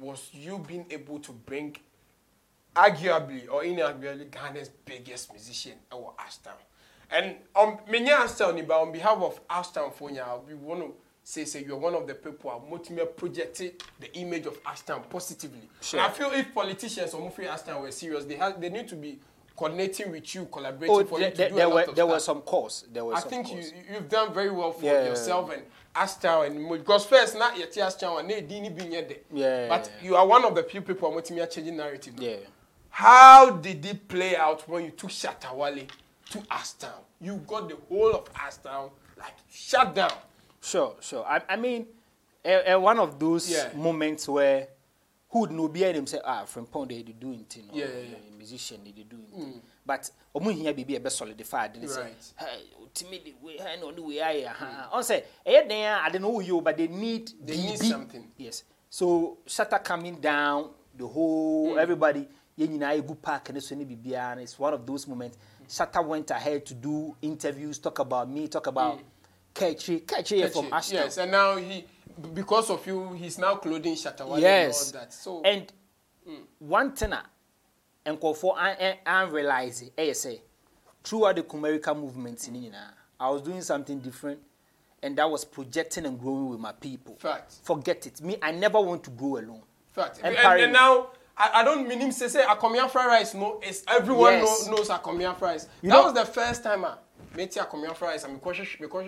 was 0.00 0.30
you 0.32 0.58
being 0.66 0.86
able 0.90 1.18
to 1.20 1.32
bring, 1.32 1.76
arguably 2.74 3.46
or 3.50 3.62
inarguably, 3.62 4.30
Ghana's 4.30 4.70
biggest 4.84 5.32
musician, 5.32 5.74
our 5.92 6.14
Ashtown. 6.18 6.56
And 7.10 7.36
on 7.54 7.78
many 7.90 8.08
Ashtown, 8.08 8.66
but 8.66 8.80
on 8.80 8.90
behalf 8.90 9.18
of 9.18 9.46
Ashtown 9.48 9.92
Fonya, 9.92 10.42
we 10.46 10.54
want 10.54 10.80
to 10.80 10.94
say, 11.22 11.44
say 11.44 11.64
you're 11.64 11.76
one 11.76 11.94
of 11.94 12.06
the 12.06 12.14
people 12.14 12.50
who 12.50 12.76
multimedia 12.76 13.14
projected 13.14 13.82
the 14.00 14.12
image 14.16 14.46
of 14.46 14.62
Ashtown 14.64 15.08
positively. 15.10 15.68
Sure. 15.82 16.00
I 16.00 16.10
feel 16.10 16.30
if 16.32 16.54
politicians 16.54 17.12
or 17.14 17.30
Mufri 17.30 17.48
Ashtown 17.48 17.82
were 17.82 17.90
serious, 17.90 18.24
they 18.24 18.36
have 18.36 18.60
they 18.60 18.70
need 18.70 18.88
to 18.88 18.96
be 18.96 19.18
coordinating 19.56 20.10
with 20.10 20.34
you, 20.34 20.46
collaborating 20.52 20.94
oh 20.96 21.04
for 21.04 21.18
there, 21.18 21.28
you 21.28 21.32
to 21.32 21.36
there, 21.38 21.48
do 21.48 21.54
there 21.56 21.64
a 21.64 21.68
lot 21.68 21.74
were 21.74 21.80
of 21.82 21.86
there 21.96 22.04
stuff. 22.04 22.10
were 22.10 22.20
some 22.20 22.40
calls 22.42 22.84
there 22.92 23.04
were 23.04 23.14
I 23.14 23.20
some 23.20 23.30
think 23.30 23.48
you 23.48 23.54
calls. 23.56 23.72
you've 23.92 24.08
done 24.08 24.34
very 24.34 24.50
well 24.50 24.72
for 24.72 24.84
Yeah. 24.84 25.06
yourself 25.06 25.50
and 25.52 25.62
Ashtown 25.94 26.46
and 26.48 26.62
Mo- 26.62 26.76
because 26.76 27.06
first 27.06 27.36
not 27.38 27.58
yet 27.58 27.72
Ashtown 27.72 28.20
and 28.20 28.30
they 28.30 28.42
didn't 28.42 28.76
be 28.76 28.84
there. 28.88 29.16
Yeah. 29.32 29.68
But 29.68 29.90
you 30.02 30.14
are 30.14 30.26
one 30.26 30.44
of 30.44 30.54
the 30.54 30.62
few 30.62 30.82
people 30.82 31.10
who 31.10 31.18
are 31.18 31.46
changing 31.46 31.76
narrative. 31.76 32.14
yeah 32.18 32.36
How 32.90 33.50
did 33.50 33.84
it 33.86 34.06
play 34.08 34.36
out 34.36 34.68
when 34.68 34.84
you 34.84 34.90
took 34.90 35.10
Shatta 35.10 35.54
Wale 35.54 35.86
to 36.30 36.38
Ashtown? 36.50 37.00
You 37.20 37.36
got 37.46 37.68
the 37.68 37.76
whole 37.88 38.14
of 38.14 38.32
Ashtown 38.34 38.90
like 39.18 39.34
shut 39.50 39.94
down. 39.94 40.12
Sure, 40.60 40.96
sure. 41.00 41.24
I, 41.24 41.40
I 41.48 41.56
mean, 41.56 41.86
uh, 42.44 42.74
uh, 42.74 42.78
one 42.80 42.98
of 42.98 43.18
those 43.18 43.50
Yeah. 43.50 43.70
moments 43.74 44.28
where 44.28 44.68
who 45.36 45.40
would 45.40 45.50
know 45.50 45.68
behind 45.68 45.96
him 45.96 46.06
say, 46.06 46.18
ah, 46.24 46.44
from 46.46 46.66
Pound 46.66 46.90
they 46.90 47.02
do 47.02 47.28
you 47.28 47.36
know, 47.36 47.44
Yeah, 47.72 47.84
yeah, 47.84 48.00
yeah. 48.10 48.16
musician 48.38 48.80
they 48.84 48.90
do 48.92 49.16
it. 49.34 49.62
But 49.84 50.10
omu 50.34 50.50
hiya 50.50 50.72
bibi 50.72 50.96
ebe 50.96 51.10
solidified. 51.10 51.76
Right. 51.76 52.14
hey, 52.36 52.46
ultimately 52.80 53.34
the 53.38 53.46
way, 53.46 53.56
hey, 53.58 53.76
no, 53.80 53.92
the 53.92 54.02
way 54.02 54.20
I, 54.22 54.42
uh, 54.50 54.96
on 54.96 55.04
say, 55.04 55.24
eh, 55.44 55.62
they 55.68 55.86
I 55.86 56.08
don't 56.08 56.22
know 56.22 56.40
you, 56.40 56.60
but 56.60 56.76
they 56.76 56.88
need, 56.88 57.30
They 57.44 57.56
need 57.56 57.78
something. 57.78 58.24
Yes. 58.38 58.64
So 58.88 59.38
shutter 59.46 59.78
coming 59.78 60.16
down, 60.20 60.70
the 60.96 61.06
whole 61.06 61.78
everybody. 61.78 62.28
yɛn 62.58 62.68
nyinaa 62.70 62.94
egu 62.96 63.14
park 63.20 63.50
ne 63.50 63.60
so 63.60 63.74
ne 63.74 63.84
biribiara 63.84 64.32
and 64.32 64.40
it's 64.40 64.58
one 64.58 64.72
of 64.72 64.86
those 64.86 65.06
moments 65.06 65.36
Shatta 65.68 66.02
went 66.02 66.30
ahead 66.30 66.64
to 66.64 66.72
do 66.72 67.14
interviews 67.20 67.78
talk 67.78 67.98
about 67.98 68.30
me 68.30 68.48
talk 68.48 68.66
about 68.66 68.98
Kechi 69.54 70.00
Kechi 70.06 70.40
yɛ 70.40 70.50
from 70.50 70.70
Ashtown 70.70 70.92
Yes, 70.92 71.18
and 71.18 71.32
now 71.32 71.56
he 71.56 71.84
because 72.34 72.70
of 72.70 72.86
you, 72.86 73.12
he's 73.12 73.38
now 73.38 73.56
clothing 73.56 73.94
Shatta 73.94 74.26
Wale 74.26 74.40
yes 74.40 74.88
and 74.88 74.96
all 74.96 75.00
that. 75.02 75.12
So 75.12 75.42
and 75.44 75.72
mm. 76.28 76.38
one 76.58 76.92
thing 76.92 77.12
a 77.12 77.22
nkɔfoɔ 78.06 78.56
an 78.58 78.76
an 78.80 78.96
an 79.06 79.30
realize 79.32 79.82
eh, 79.96 80.02
ɛyɛ 80.04 80.10
sɛ 80.12 80.34
eh, 80.34 80.38
throughout 81.04 81.36
the 81.36 81.42
Kumerica 81.42 81.94
movement 81.98 82.38
nyinaa 82.38 82.90
I 83.18 83.30
was 83.30 83.42
doing 83.42 83.62
something 83.62 83.98
different 84.00 84.40
and 85.02 85.16
that 85.18 85.30
was 85.30 85.44
projecting 85.44 86.06
and 86.06 86.18
growing 86.18 86.48
with 86.50 86.60
my 86.60 86.72
people 86.72 87.16
Fact. 87.18 87.54
forget 87.62 88.06
it 88.06 88.20
me 88.20 88.36
I 88.42 88.50
never 88.52 88.80
want 88.80 89.04
to 89.04 89.10
grow 89.10 89.38
alone 89.38 89.62
Fact. 89.96 90.20
And, 90.22 90.36
Empowering. 90.36 90.64
and 90.64 90.72
now, 90.74 91.08
I, 91.38 91.60
I 91.60 91.64
don't 91.64 91.88
mean 91.88 92.00
him 92.00 92.12
say, 92.12 92.28
say 92.28 92.42
Akomian 92.44 92.90
fried 92.90 93.06
rice. 93.06 93.32
No, 93.32 93.60
it's 93.62 93.82
everyone 93.88 94.34
Yes. 94.34 94.66
know, 94.66 94.76
knows 94.76 94.88
Akomian 94.90 95.40
rice. 95.40 95.66
You 95.80 95.88
that 95.88 95.96
know- 95.96 96.04
was 96.04 96.12
the 96.14 96.26
first 96.26 96.62
time 96.62 96.84
I 96.84 96.94
met 97.36 97.50
Akomian 97.52 97.94
fried 97.94 98.12
rice. 98.12 98.24
I'm 98.24 98.38
cautious, 98.38 98.68
because 98.80 99.06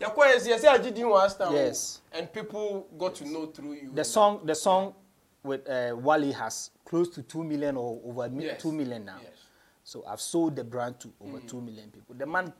yeah, 0.00 0.08
quite 0.10 0.44
yes, 0.44 0.64
I 0.64 0.78
did 0.78 0.98
last 0.98 1.38
time. 1.38 1.54
Yes. 1.54 2.00
And 2.12 2.32
people 2.32 2.86
got 2.98 3.14
to 3.16 3.28
know 3.28 3.46
through 3.46 3.72
you. 3.74 3.90
the 3.94 4.04
song 4.04 4.40
the 4.44 4.54
song 4.54 4.94
with 5.42 5.68
uh, 5.68 5.96
Wally 5.96 6.32
has 6.32 6.70
close 6.84 7.08
to 7.10 7.22
two 7.22 7.42
million 7.44 7.76
or 7.76 8.00
over 8.04 8.30
Yes. 8.38 8.62
two 8.62 8.72
million 8.72 9.04
now. 9.04 9.18
Yes. 9.22 9.32
So 9.84 10.04
I've 10.06 10.20
sold 10.20 10.54
the 10.56 10.64
brand 10.64 11.00
to 11.00 11.12
over 11.20 11.38
mm. 11.38 11.48
two 11.48 11.60
million 11.60 11.90
people. 11.90 12.14
The 12.14 12.26
man 12.26 12.52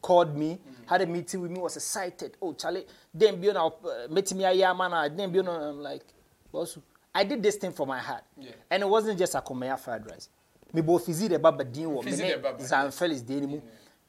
called 0.00 0.36
me, 0.36 0.54
mm. 0.54 0.88
had 0.88 1.02
a 1.02 1.06
meeting 1.06 1.40
with 1.42 1.50
me, 1.50 1.60
was 1.60 1.76
excited. 1.76 2.36
Oh, 2.40 2.54
Charlie, 2.54 2.86
then 3.12 3.40
be 3.40 3.50
on 3.50 3.56
our 3.56 3.74
uh, 3.84 4.08
meeting 4.10 4.38
me 4.38 4.44
a 4.44 4.74
man, 4.74 4.92
uh, 4.92 5.08
then 5.14 5.30
be 5.30 5.40
on. 5.40 5.48
I'm 5.48 5.80
like, 5.80 6.04
boss, 6.50 6.78
I 7.14 7.24
did 7.24 7.42
this 7.42 7.56
thing 7.56 7.72
for 7.72 7.86
my 7.86 7.98
heart, 7.98 8.24
Yeah. 8.38 8.52
and 8.70 8.82
it 8.82 8.88
wasn't 8.88 9.18
just 9.18 9.34
a 9.34 9.40
Komaya 9.42 9.78
fried 9.78 10.10
rice. 10.10 10.28
Me 10.72 10.80
bo 10.80 10.98
fizi 10.98 11.28
de 11.28 11.38
baba 11.38 11.64
din 11.64 11.90
wo 11.90 12.00
me 12.02 12.10
Fizi 12.10 12.22
ne 12.22 12.28
de 12.30 12.38
Baba, 12.38 12.64
Zan 12.64 12.90
Felix 12.90 13.20
de 13.20 13.40
mu. 13.42 13.56
Me 13.56 13.62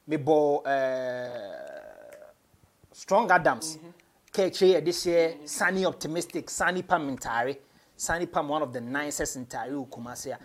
bo 0.06 0.58
uh, 0.58 2.20
strong 2.92 3.30
adams. 3.30 3.78
Kɛkyɛ 4.32 4.74
yɛ 4.74 4.84
de 4.84 4.90
hyɛ 4.90 5.48
sunny 5.48 5.84
optimistic 5.86 6.50
sunny 6.50 6.82
pam 6.82 7.16
ntare. 7.16 7.56
Sunny 7.96 8.26
pam 8.26 8.48
one 8.48 8.62
of 8.62 8.72
the 8.72 8.80
nicest 8.80 9.38
ntare 9.38 9.70
wɔ 9.70 9.88
kumase 9.88 10.32
a. 10.32 10.38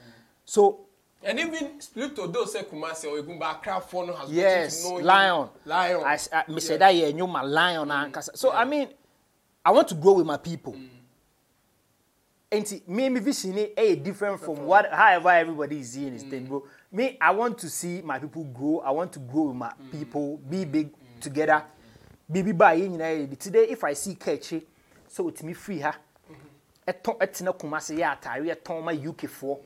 So 0.46 0.86
And 1.22 1.38
even 1.40 1.82
split 1.82 2.16
to 2.16 2.28
those 2.28 2.54
say 2.54 2.64
Kumasi 2.64 3.06
or 3.12 3.22
Egumba 3.22 3.52
Accra 3.58 3.82
for 3.82 4.08
no 4.08 4.14
has 4.14 4.32
yes 4.32 4.84
to 4.84 4.90
know 4.90 4.96
lion 5.06 5.44
him. 5.48 5.50
Lion. 5.66 6.04
I, 6.06 6.18
I, 6.32 6.44
me 6.48 6.54
Yes. 6.56 6.64
say 6.68 6.78
that 6.78 6.94
yɛ 6.96 7.14
nyoma 7.14 7.44
lion 7.44 7.90
ankasa. 7.90 8.38
So 8.38 8.52
i 8.54 8.64
mean 8.64 8.88
i 9.66 9.72
want 9.72 9.88
to 9.90 9.96
grow 9.96 10.14
with 10.14 10.26
my 10.26 10.38
people. 10.38 10.76
Nti 12.52 12.88
me 12.88 13.10
me 13.10 13.20
vision 13.20 13.54
ni 13.56 13.68
ɛyɛ 13.76 14.04
different 14.04 14.40
from 14.40 14.66
what 14.66 14.90
however 14.92 15.30
everybody 15.30 15.80
is 15.80 15.92
seeing 15.92 16.14
his 16.14 16.24
thing 16.24 16.46
bro 16.46 16.64
me 16.92 17.18
i 17.22 17.32
want 17.32 17.58
to 17.58 17.70
see 17.70 18.02
my 18.02 18.20
people 18.20 18.44
grow. 18.46 18.80
I 18.80 18.92
want 18.92 19.14
to 19.14 19.20
grow 19.20 19.44
with 19.44 19.56
my 19.56 19.72
people 19.92 20.38
be 20.38 20.66
big 20.66 20.90
together. 21.20 21.64
Biribi 22.32 22.58
ba 22.58 22.66
a 22.70 22.76
yɛn 22.76 22.92
nyinaa 22.98 23.28
yɛ 23.28 23.40
today 23.40 23.66
if 23.70 23.84
i 23.84 23.94
see 23.94 24.16
kɛkye 24.16 24.64
sɛ 25.10 25.26
otumi 25.26 25.56
free 25.56 25.80
ha. 25.80 25.96
Ɛtɔn 26.88 27.18
ɛtena 27.20 27.58
kumase 27.58 27.96
yɛ 27.98 28.18
atare 28.18 28.56
ɛtɔn 28.56 28.84
ma 28.84 28.92
uk 28.92 29.18
foɔ 29.28 29.60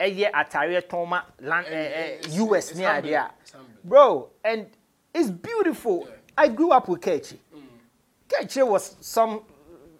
ɛyɛ 0.00 0.30
atare 0.32 0.80
ɛtɔn 0.80 1.08
ma 1.08 1.22
land 1.40 1.66
And 1.66 2.24
ɛɛ 2.24 2.38
ɛ 2.38 2.56
us 2.56 2.74
ne 2.74 2.84
adeɛ 2.84 3.16
a 3.16 3.30
bro 3.84 4.30
and 4.44 4.66
it's 5.14 5.30
beautiful. 5.30 6.08
I 6.36 6.48
grew 6.48 6.70
up 6.70 6.88
with 6.88 7.00
kɛkye 7.00 7.38
kɛkye 8.28 8.66
was 8.66 8.96
some 9.00 9.42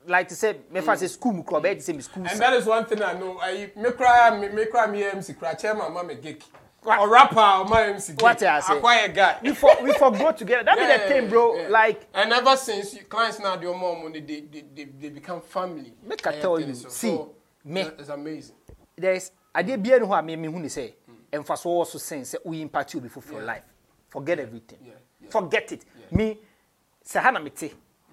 like 0.08 0.28
to 0.28 0.34
say 0.34 0.56
mefa 0.72 0.96
say 0.96 1.06
school 1.06 1.32
mu 1.32 1.42
kura 1.42 1.60
ɔbɛyɛ 1.60 1.74
te 1.84 1.92
sɛ 1.92 1.96
me 1.96 2.02
school 2.02 2.26
And 2.26 2.40
that 2.40 2.52
is 2.54 2.66
one 2.66 2.84
thing 2.86 3.02
I 3.02 3.12
know. 3.14 3.38
I 3.40 3.70
me 3.76 3.90
cry, 3.92 4.38
me, 4.38 4.48
me 4.48 4.66
cry, 4.66 4.86
me 4.86 5.02
MC 5.04 5.34
cry. 5.34 5.54
Chairman, 5.54 5.92
mama 5.92 6.14
geek. 6.14 6.42
What- 6.82 7.00
or 7.00 7.08
rapper 7.08 7.40
or 7.40 7.64
my 7.64 7.82
MC. 7.88 8.14
What 8.20 8.42
I 8.42 8.60
say? 8.60 8.76
Acquire 8.76 9.08
guy. 9.08 9.38
we 9.42 9.52
for 9.52 9.70
we 9.82 9.92
for 9.92 10.10
grow 10.12 10.32
together. 10.32 10.64
That 10.64 10.78
be 10.78 10.86
the 10.86 11.08
thing, 11.20 11.28
bro. 11.28 11.56
yeah. 11.56 11.68
Like 11.68 12.06
and 12.14 12.32
ever 12.32 12.56
since 12.56 12.94
you- 12.94 13.04
clients 13.04 13.38
now 13.40 13.56
do 13.56 13.74
more 13.74 14.00
money, 14.02 14.20
they 14.20 14.40
they, 14.40 14.64
they, 14.74 14.84
they 14.84 15.08
become 15.10 15.40
family. 15.40 15.92
Make 16.02 16.26
I 16.26 16.40
tell 16.40 16.58
you, 16.60 16.74
so- 16.74 16.88
see, 16.88 17.08
so, 17.08 17.34
me- 17.64 17.80
it's 17.82 18.08
amazing. 18.08 18.54
there's 18.96 19.32
adeɛ 19.54 19.76
biara 19.82 20.00
ni 20.00 20.06
hɔ 20.06 20.18
a 20.18 20.22
me 20.22 20.36
me 20.36 20.48
hu 20.48 20.58
ne 20.60 20.68
sɛ 20.68 20.92
mfaso 21.32 21.66
wɔ 21.66 21.86
so 21.86 21.98
sen 21.98 22.22
sɛ 22.22 22.36
woyi 22.46 22.60
impact 22.62 22.94
obi 22.94 23.08
foforɔ 23.08 23.32
Yeah. 23.40 23.44
life 23.44 23.64
forget 24.08 24.38
everything 24.40 24.78
Yeah, 24.82 24.92
yeah. 25.20 25.30
forget 25.30 25.72
it 25.72 25.84
me 26.12 26.38
sɛ 27.04 27.20
ha 27.20 27.30
na 27.32 27.40
mete 27.40 27.74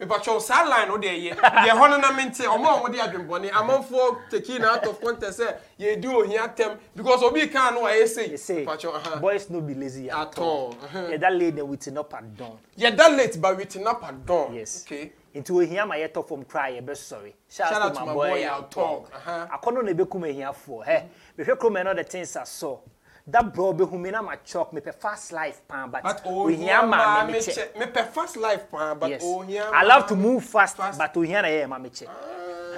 mpatsɔ 0.00 0.40
saa 0.40 0.64
line 0.64 0.90
o 0.90 0.98
de 0.98 1.08
yɛ. 1.08 1.34
Yɛ 1.36 1.70
hɔ 1.70 1.90
nana 1.90 2.12
mi 2.12 2.22
nti 2.24 2.44
ɔmo 2.44 2.66
a 2.66 2.80
wɔn 2.82 2.92
de 2.92 2.98
adwembɔni 2.98 3.50
amanfoɔ 3.50 4.16
teki 4.30 4.58
na 4.60 4.74
out 4.74 4.86
of 4.86 5.00
contest 5.00 5.40
sɛ 5.40 5.56
yɛ 5.78 6.00
di 6.00 6.08
ohia 6.08 6.48
tɛm 6.56 6.78
because 6.94 7.22
obi 7.22 7.48
kan 7.48 7.74
no 7.74 7.86
a 7.86 7.90
yɛ 7.90 8.06
se 8.38 8.64
mpatsɔ. 8.64 9.20
boys 9.20 9.50
no 9.50 9.60
be 9.60 9.74
lazy 9.74 10.08
at 10.08 10.38
all. 10.38 10.72
yɛda 10.92 11.36
late 11.36 11.56
then 11.56 11.66
we 11.68 11.76
ti 11.76 11.90
na 11.90 12.02
pardon. 12.02 12.58
yɛda 12.78 13.16
late 13.16 13.40
but 13.40 13.56
we 13.56 13.64
ti 13.64 13.80
na 13.80 13.94
pardon. 13.94 14.54
yes. 14.54 14.84
Okay. 14.86 15.12
nti 15.34 15.50
ohia 15.50 15.84
ma 15.86 15.94
yɛtɔ 15.96 16.28
fam 16.28 16.44
kora 16.44 16.64
yɛ 16.70 16.80
bɛ 16.84 16.92
sɔre. 16.92 17.32
Shout 17.50 17.72
out 17.72 17.94
to 17.94 18.04
my 18.06 18.12
boy 18.14 18.42
yɛ 18.42 18.70
atɔ 18.70 19.04
akɔnɔ 19.50 19.84
na 19.84 19.90
ebi 19.90 20.08
kum 20.08 20.22
ehiafoɔ. 20.22 20.86
Hɛ 20.86 21.02
mehwɛ 21.38 21.58
kurom 21.58 21.74
ɛna 21.82 21.94
ɔde 21.96 22.08
tins 22.08 22.36
So 22.44 22.80
that 23.30 23.54
bro 23.54 23.72
behu 23.74 23.98
mi 24.00 24.10
na 24.10 24.22
ma 24.22 24.34
chop 24.44 24.72
mepɛ 24.72 24.94
fast 24.94 25.32
life 25.32 25.60
pan 25.68 25.90
but 25.90 26.02
But 26.02 26.22
ohia 26.26 26.82
ma 26.86 27.26
me 27.26 27.32
me 27.34 27.40
check. 27.40 27.76
Me 27.78 27.86
per 27.86 28.04
fast 28.04 28.36
life 28.36 28.70
pa 28.70 28.94
but 28.94 29.10
yes 29.10 29.22
ohia. 29.22 29.70
I 29.72 29.84
love 29.84 30.06
to 30.08 30.16
move 30.16 30.44
fast, 30.44 30.76
Fast. 30.76 30.98
but 30.98 31.14
ohia 31.16 31.42
na 31.42 31.48
yɛ 31.48 31.68
ma 31.68 31.78
me 31.78 31.90
kyɛ 31.90 32.08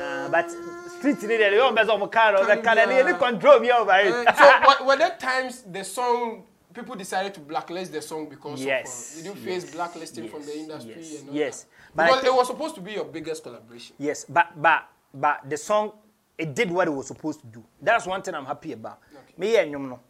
Ah, 0.02 0.28
but 0.30 0.50
street 0.99 1.23
ni 1.23 1.37
deɛ 1.37 1.52
yɛn 1.52 1.76
bɛ 1.76 1.85
sɛ 1.87 1.90
ɔmo 1.99 2.11
car 2.11 2.35
ɔmo 2.35 2.64
car 2.64 2.75
ni 2.87 3.02
ni 3.02 3.19
control 3.19 3.61
bi 3.61 3.71
over 3.71 3.99
it 4.00 4.26
Uh, 4.28 4.35
so 4.35 4.87
were, 4.87 4.97
there 4.97 5.16
times 5.19 5.62
the 5.62 5.85
song 5.85 6.42
people 6.73 6.95
decided 6.97 7.35
to 7.35 7.40
blacklist 7.40 7.92
the 7.92 8.00
song 8.02 8.28
because 8.28 8.61
Yes, 8.64 8.88
of 8.88 9.21
uh, 9.21 9.23
did 9.23 9.37
you 9.37 9.45
face 9.45 9.71
blacklisting 9.73 10.28
from 10.28 10.45
the 10.47 10.57
industry 10.57 10.95
yes, 10.99 11.21
and 11.21 11.28
all 11.28 11.35
yes. 11.35 11.62
that? 11.64 11.69
But 11.97 12.02
I 12.02 12.07
because 12.09 12.25
it 12.25 12.35
was 12.35 12.47
supposed 12.47 12.75
to 12.76 12.80
be 12.80 12.92
your 12.92 13.04
biggest 13.04 13.42
collaboration. 13.42 13.95
Yes, 13.99 14.25
but 14.28 14.49
but 14.57 14.88
but 15.12 15.49
the 15.50 15.57
song 15.57 15.92
it 16.38 16.54
did 16.54 16.71
what 16.71 16.88
it 16.88 16.92
was 16.92 17.07
supposed 17.09 17.40
to 17.40 17.47
do. 17.47 17.62
That's 17.83 18.07
one 18.07 18.23
thing 18.23 18.35
I'm 18.35 18.47
happy 18.47 18.73
about. 18.73 19.00
Okay. 19.12 19.35
Me 19.37 19.57
and 19.57 19.75
Nyom 19.75 19.88
no. 19.90 20.00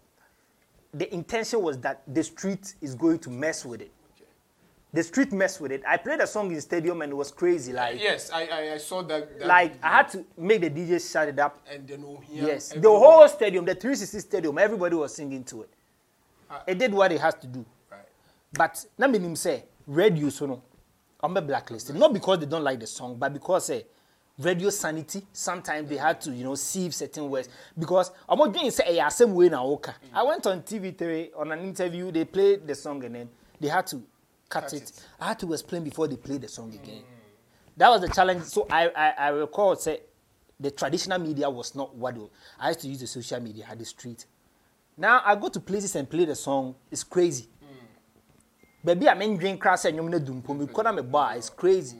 The 0.94 1.12
intention 1.14 1.62
was 1.62 1.78
that 1.78 2.02
the 2.06 2.22
street 2.22 2.74
is 2.80 2.94
going 2.94 3.18
to 3.20 3.30
mess 3.30 3.64
with 3.64 3.80
it. 3.80 3.92
Okay. 4.16 4.24
The 4.92 5.02
street 5.02 5.32
messed 5.32 5.60
with 5.60 5.70
it. 5.72 5.82
I 5.86 5.96
played 5.96 6.20
a 6.20 6.26
song 6.26 6.48
in 6.48 6.54
the 6.54 6.60
stadium 6.60 7.00
and 7.02 7.12
it 7.12 7.14
was 7.14 7.30
crazy. 7.30 7.72
Like 7.72 8.00
Yes, 8.00 8.30
I, 8.30 8.46
I 8.46 8.72
I 8.74 8.78
saw 8.78 9.02
that. 9.02 9.38
that 9.38 9.46
like 9.46 9.72
video. 9.74 9.86
I 9.88 9.96
had 9.96 10.08
to 10.10 10.24
make 10.36 10.60
the 10.62 10.70
DJ 10.70 11.12
shut 11.12 11.28
it 11.28 11.38
up. 11.38 11.60
and 11.72 11.86
then 11.86 12.04
Ohia. 12.04 12.46
Yes, 12.46 12.72
the 12.76 12.88
whole 12.88 13.26
stadium, 13.28 13.64
the 13.64 13.74
360 13.74 14.18
stadium, 14.20 14.58
everybody 14.58 14.96
was 14.96 15.14
singing 15.14 15.44
to 15.44 15.62
it. 15.62 15.70
Ah. 16.50 16.62
It 16.66 16.78
did 16.78 16.92
what 16.92 17.12
it 17.12 17.20
has 17.20 17.34
to 17.36 17.46
do. 17.46 17.64
Right. 17.90 18.00
But 18.52 18.84
na 18.98 19.06
me 19.06 19.34
say 19.36 19.64
radio 19.86 20.28
so 20.30 20.46
no 20.46 20.62
I'm 21.22 21.34
be 21.34 21.40
blacklisted 21.40 21.96
not 21.96 22.12
because 22.12 22.38
they 22.38 22.46
don't 22.46 22.64
like 22.64 22.80
the 22.80 22.86
song 22.86 23.16
but 23.16 23.32
because 23.32 23.70
eh, 23.70 23.82
radio 24.40 24.70
sanity 24.70 25.22
sometimes 25.32 25.88
they 25.88 25.96
had 25.96 26.20
to 26.20 26.30
you 26.30 26.44
know 26.44 26.54
sieve 26.54 26.94
certain 26.94 27.28
words 27.28 27.48
because 27.78 28.10
I'm 28.28 28.38
not 28.38 28.52
doing 28.52 28.70
say 28.70 28.98
eh 28.98 29.08
same 29.08 29.34
way 29.34 29.48
na 29.48 29.62
oka. 29.62 29.90
Mm. 29.90 30.08
I 30.14 30.22
went 30.22 30.46
on 30.46 30.62
TV3 30.62 31.30
on 31.36 31.52
an 31.52 31.60
interview 31.60 32.10
they 32.10 32.24
played 32.24 32.66
the 32.66 32.74
song 32.74 33.04
and 33.04 33.14
then 33.14 33.28
they 33.60 33.68
had 33.68 33.86
to 33.88 33.96
cut, 34.48 34.64
Cut 34.64 34.72
it. 34.72 34.82
it. 34.82 34.92
I 35.20 35.28
had 35.28 35.38
to 35.40 35.52
explain 35.52 35.84
before 35.84 36.08
they 36.08 36.16
played 36.16 36.40
the 36.42 36.48
song 36.48 36.72
again. 36.72 37.02
Mm. 37.02 37.76
That 37.76 37.88
was 37.90 38.00
the 38.00 38.08
challenge. 38.08 38.44
So 38.44 38.66
I 38.70 38.88
I, 38.88 39.08
I 39.18 39.28
recall 39.28 39.76
say 39.76 40.00
the 40.58 40.70
traditional 40.70 41.18
media 41.18 41.48
was 41.48 41.74
not 41.74 41.94
what 41.94 42.16
it 42.16 42.20
was. 42.20 42.30
I 42.58 42.68
used 42.68 42.80
to 42.80 42.88
use 42.88 43.00
the 43.00 43.06
social 43.06 43.40
media, 43.40 43.64
had 43.66 43.78
the 43.78 43.84
street. 43.84 44.26
Now 44.96 45.22
I 45.24 45.34
go 45.34 45.48
to 45.48 45.60
places 45.60 45.96
and 45.96 46.08
play 46.08 46.24
the 46.24 46.34
song. 46.34 46.74
It's 46.90 47.04
crazy. 47.04 47.48
Mm. 47.62 48.84
Baby, 48.84 49.08
I'm 49.08 49.22
in 49.22 49.36
drink 49.36 49.60
crass 49.60 49.84
and 49.84 49.96
you're 49.96 50.18
doing 50.20 50.42
me 50.48 50.66
because 50.66 50.86
I'm 50.86 50.98
a 50.98 51.02
bar. 51.02 51.36
It's 51.36 51.50
crazy. 51.50 51.98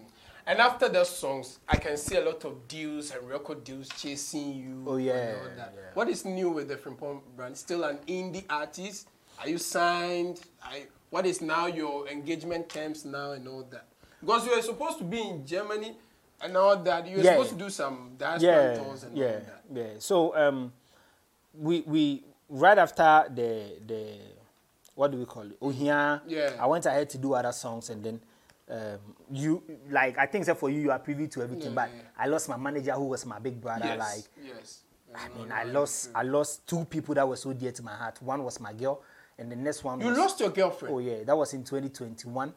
And 0.51 0.59
after 0.59 0.89
the 0.89 1.05
songs, 1.05 1.61
I 1.69 1.77
can 1.77 1.97
see 1.97 2.17
a 2.17 2.25
lot 2.25 2.45
of 2.45 2.67
deals 2.67 3.13
and 3.13 3.29
record 3.29 3.63
deals 3.63 3.89
chasing 3.91 4.53
you. 4.53 4.85
Oh, 4.85 4.97
and 4.97 5.05
yeah, 5.05 5.35
all 5.39 5.45
that. 5.57 5.73
yeah. 5.77 5.83
What 5.95 6.09
is 6.09 6.25
new 6.25 6.51
with 6.51 6.67
the 6.67 6.75
Phrimpong 6.75 7.21
brand? 7.37 7.57
Still 7.57 7.85
an 7.85 7.99
indie 8.09 8.43
artist? 8.51 9.07
Are 9.39 9.49
you 9.49 9.59
signed? 9.59 10.41
I, 10.61 10.87
what 11.11 11.25
is 11.25 11.41
now 11.41 11.67
your 11.67 12.09
engagement 12.09 12.69
terms 12.69 13.05
now 13.05 13.31
and 13.31 13.47
all 13.47 13.63
that? 13.71 13.87
Because 14.21 14.45
you 14.45 14.57
were 14.57 14.63
supposed 14.63 14.99
to 14.99 15.05
be 15.05 15.21
in 15.21 15.47
Germany 15.47 15.97
and 16.43 16.57
all 16.57 16.77
that. 16.79 17.07
You 17.07 17.19
were 17.19 17.23
Yeah. 17.23 17.31
supposed 17.35 17.51
to 17.51 17.57
do 17.57 17.71
some 17.71 18.17
diaspora 18.19 18.51
Yeah, 18.75 18.83
tours 18.83 19.03
and 19.05 19.17
yeah, 19.17 19.27
all 19.27 19.33
that. 19.33 19.63
yeah. 19.73 19.87
So 20.01 20.37
um, 20.37 20.73
we 21.55 21.83
we 21.83 22.25
right 22.49 22.77
after 22.77 23.27
the 23.33 23.79
the 23.87 24.19
what 24.97 25.13
do 25.13 25.19
we 25.19 25.27
call 25.27 25.45
it? 25.45 25.57
Ohia. 25.63 26.23
Yeah. 26.27 26.51
I 26.59 26.67
went 26.67 26.87
ahead 26.87 27.09
to 27.11 27.19
do 27.19 27.35
other 27.35 27.53
songs 27.53 27.89
and 27.89 28.03
then. 28.03 28.21
Um, 28.71 28.99
you 29.33 29.63
like 29.91 30.17
I 30.17 30.27
think 30.27 30.43
except 30.43 30.61
for 30.61 30.71
you, 30.71 30.81
you 30.81 30.91
are 30.93 30.99
privy 30.99 31.27
to 31.29 31.43
everything. 31.43 31.71
Yeah, 31.71 31.75
but 31.75 31.91
yeah. 31.95 32.03
I 32.17 32.27
lost 32.27 32.49
my 32.49 32.57
manager, 32.57 32.93
who 32.93 33.07
was 33.07 33.27
my 33.27 33.41
big 33.41 33.61
brother. 33.61 33.85
Yes. 33.85 33.99
Like 33.99 34.47
yes. 34.47 34.83
I 35.15 35.29
mean, 35.37 35.51
I 35.51 35.65
lost 35.65 36.11
I 36.15 36.23
lost 36.23 36.67
two 36.69 36.85
people 36.85 37.15
that 37.17 37.27
were 37.29 37.37
so 37.37 37.53
dear 37.53 37.73
to 37.73 37.83
my 37.83 37.95
heart. 37.95 38.23
One 38.23 38.45
was 38.45 38.61
my 38.61 38.73
girl, 38.73 39.03
and 39.37 39.51
the 39.51 39.57
next 39.57 39.83
one 39.83 40.01
You 40.01 40.07
was 40.09 40.19
lost 40.19 40.39
your 40.41 40.51
girlfriend. 40.51 40.95
Oh 40.95 40.99
yeah, 41.01 41.25
that 41.25 41.37
was 41.37 41.53
in 41.53 41.65
2021. 41.65 42.53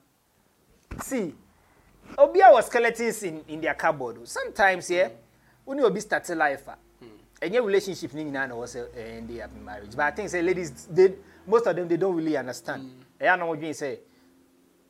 See, 1.01 1.34
Obia 2.15 2.51
was 2.53 2.67
skeletons 2.67 3.24
in, 3.24 3.43
in 3.48 3.62
their 3.62 3.74
cupboard. 3.74 4.27
Sometimes, 4.27 4.91
yeah, 4.91 5.10
when 5.65 5.79
you 5.79 5.84
will 5.84 5.89
be 5.91 6.00
starting 6.00 6.38
life, 6.38 6.62
ah, 6.67 6.75
and 7.41 7.53
your 7.53 7.63
relationship 7.63 8.13
ni 8.13 8.24
nyinaa 8.25 8.48
na 8.50 8.55
was 8.55 8.75
end 8.75 9.32
up 9.41 9.50
in 9.55 9.65
marriage. 9.65 9.96
But 9.96 10.05
I 10.05 10.12
think 10.12 10.29
say 10.29 10.43
ladies, 10.43 10.88
they 10.91 11.15
most 11.48 11.65
of 11.65 11.75
them 11.75 11.88
they 11.88 11.98
don't 11.98 12.15
really 12.15 12.38
understand. 12.38 12.91
And 13.20 13.29
I 13.29 13.36
know 13.36 13.48
what 13.48 13.62
you 13.63 13.74
say. 13.74 14.00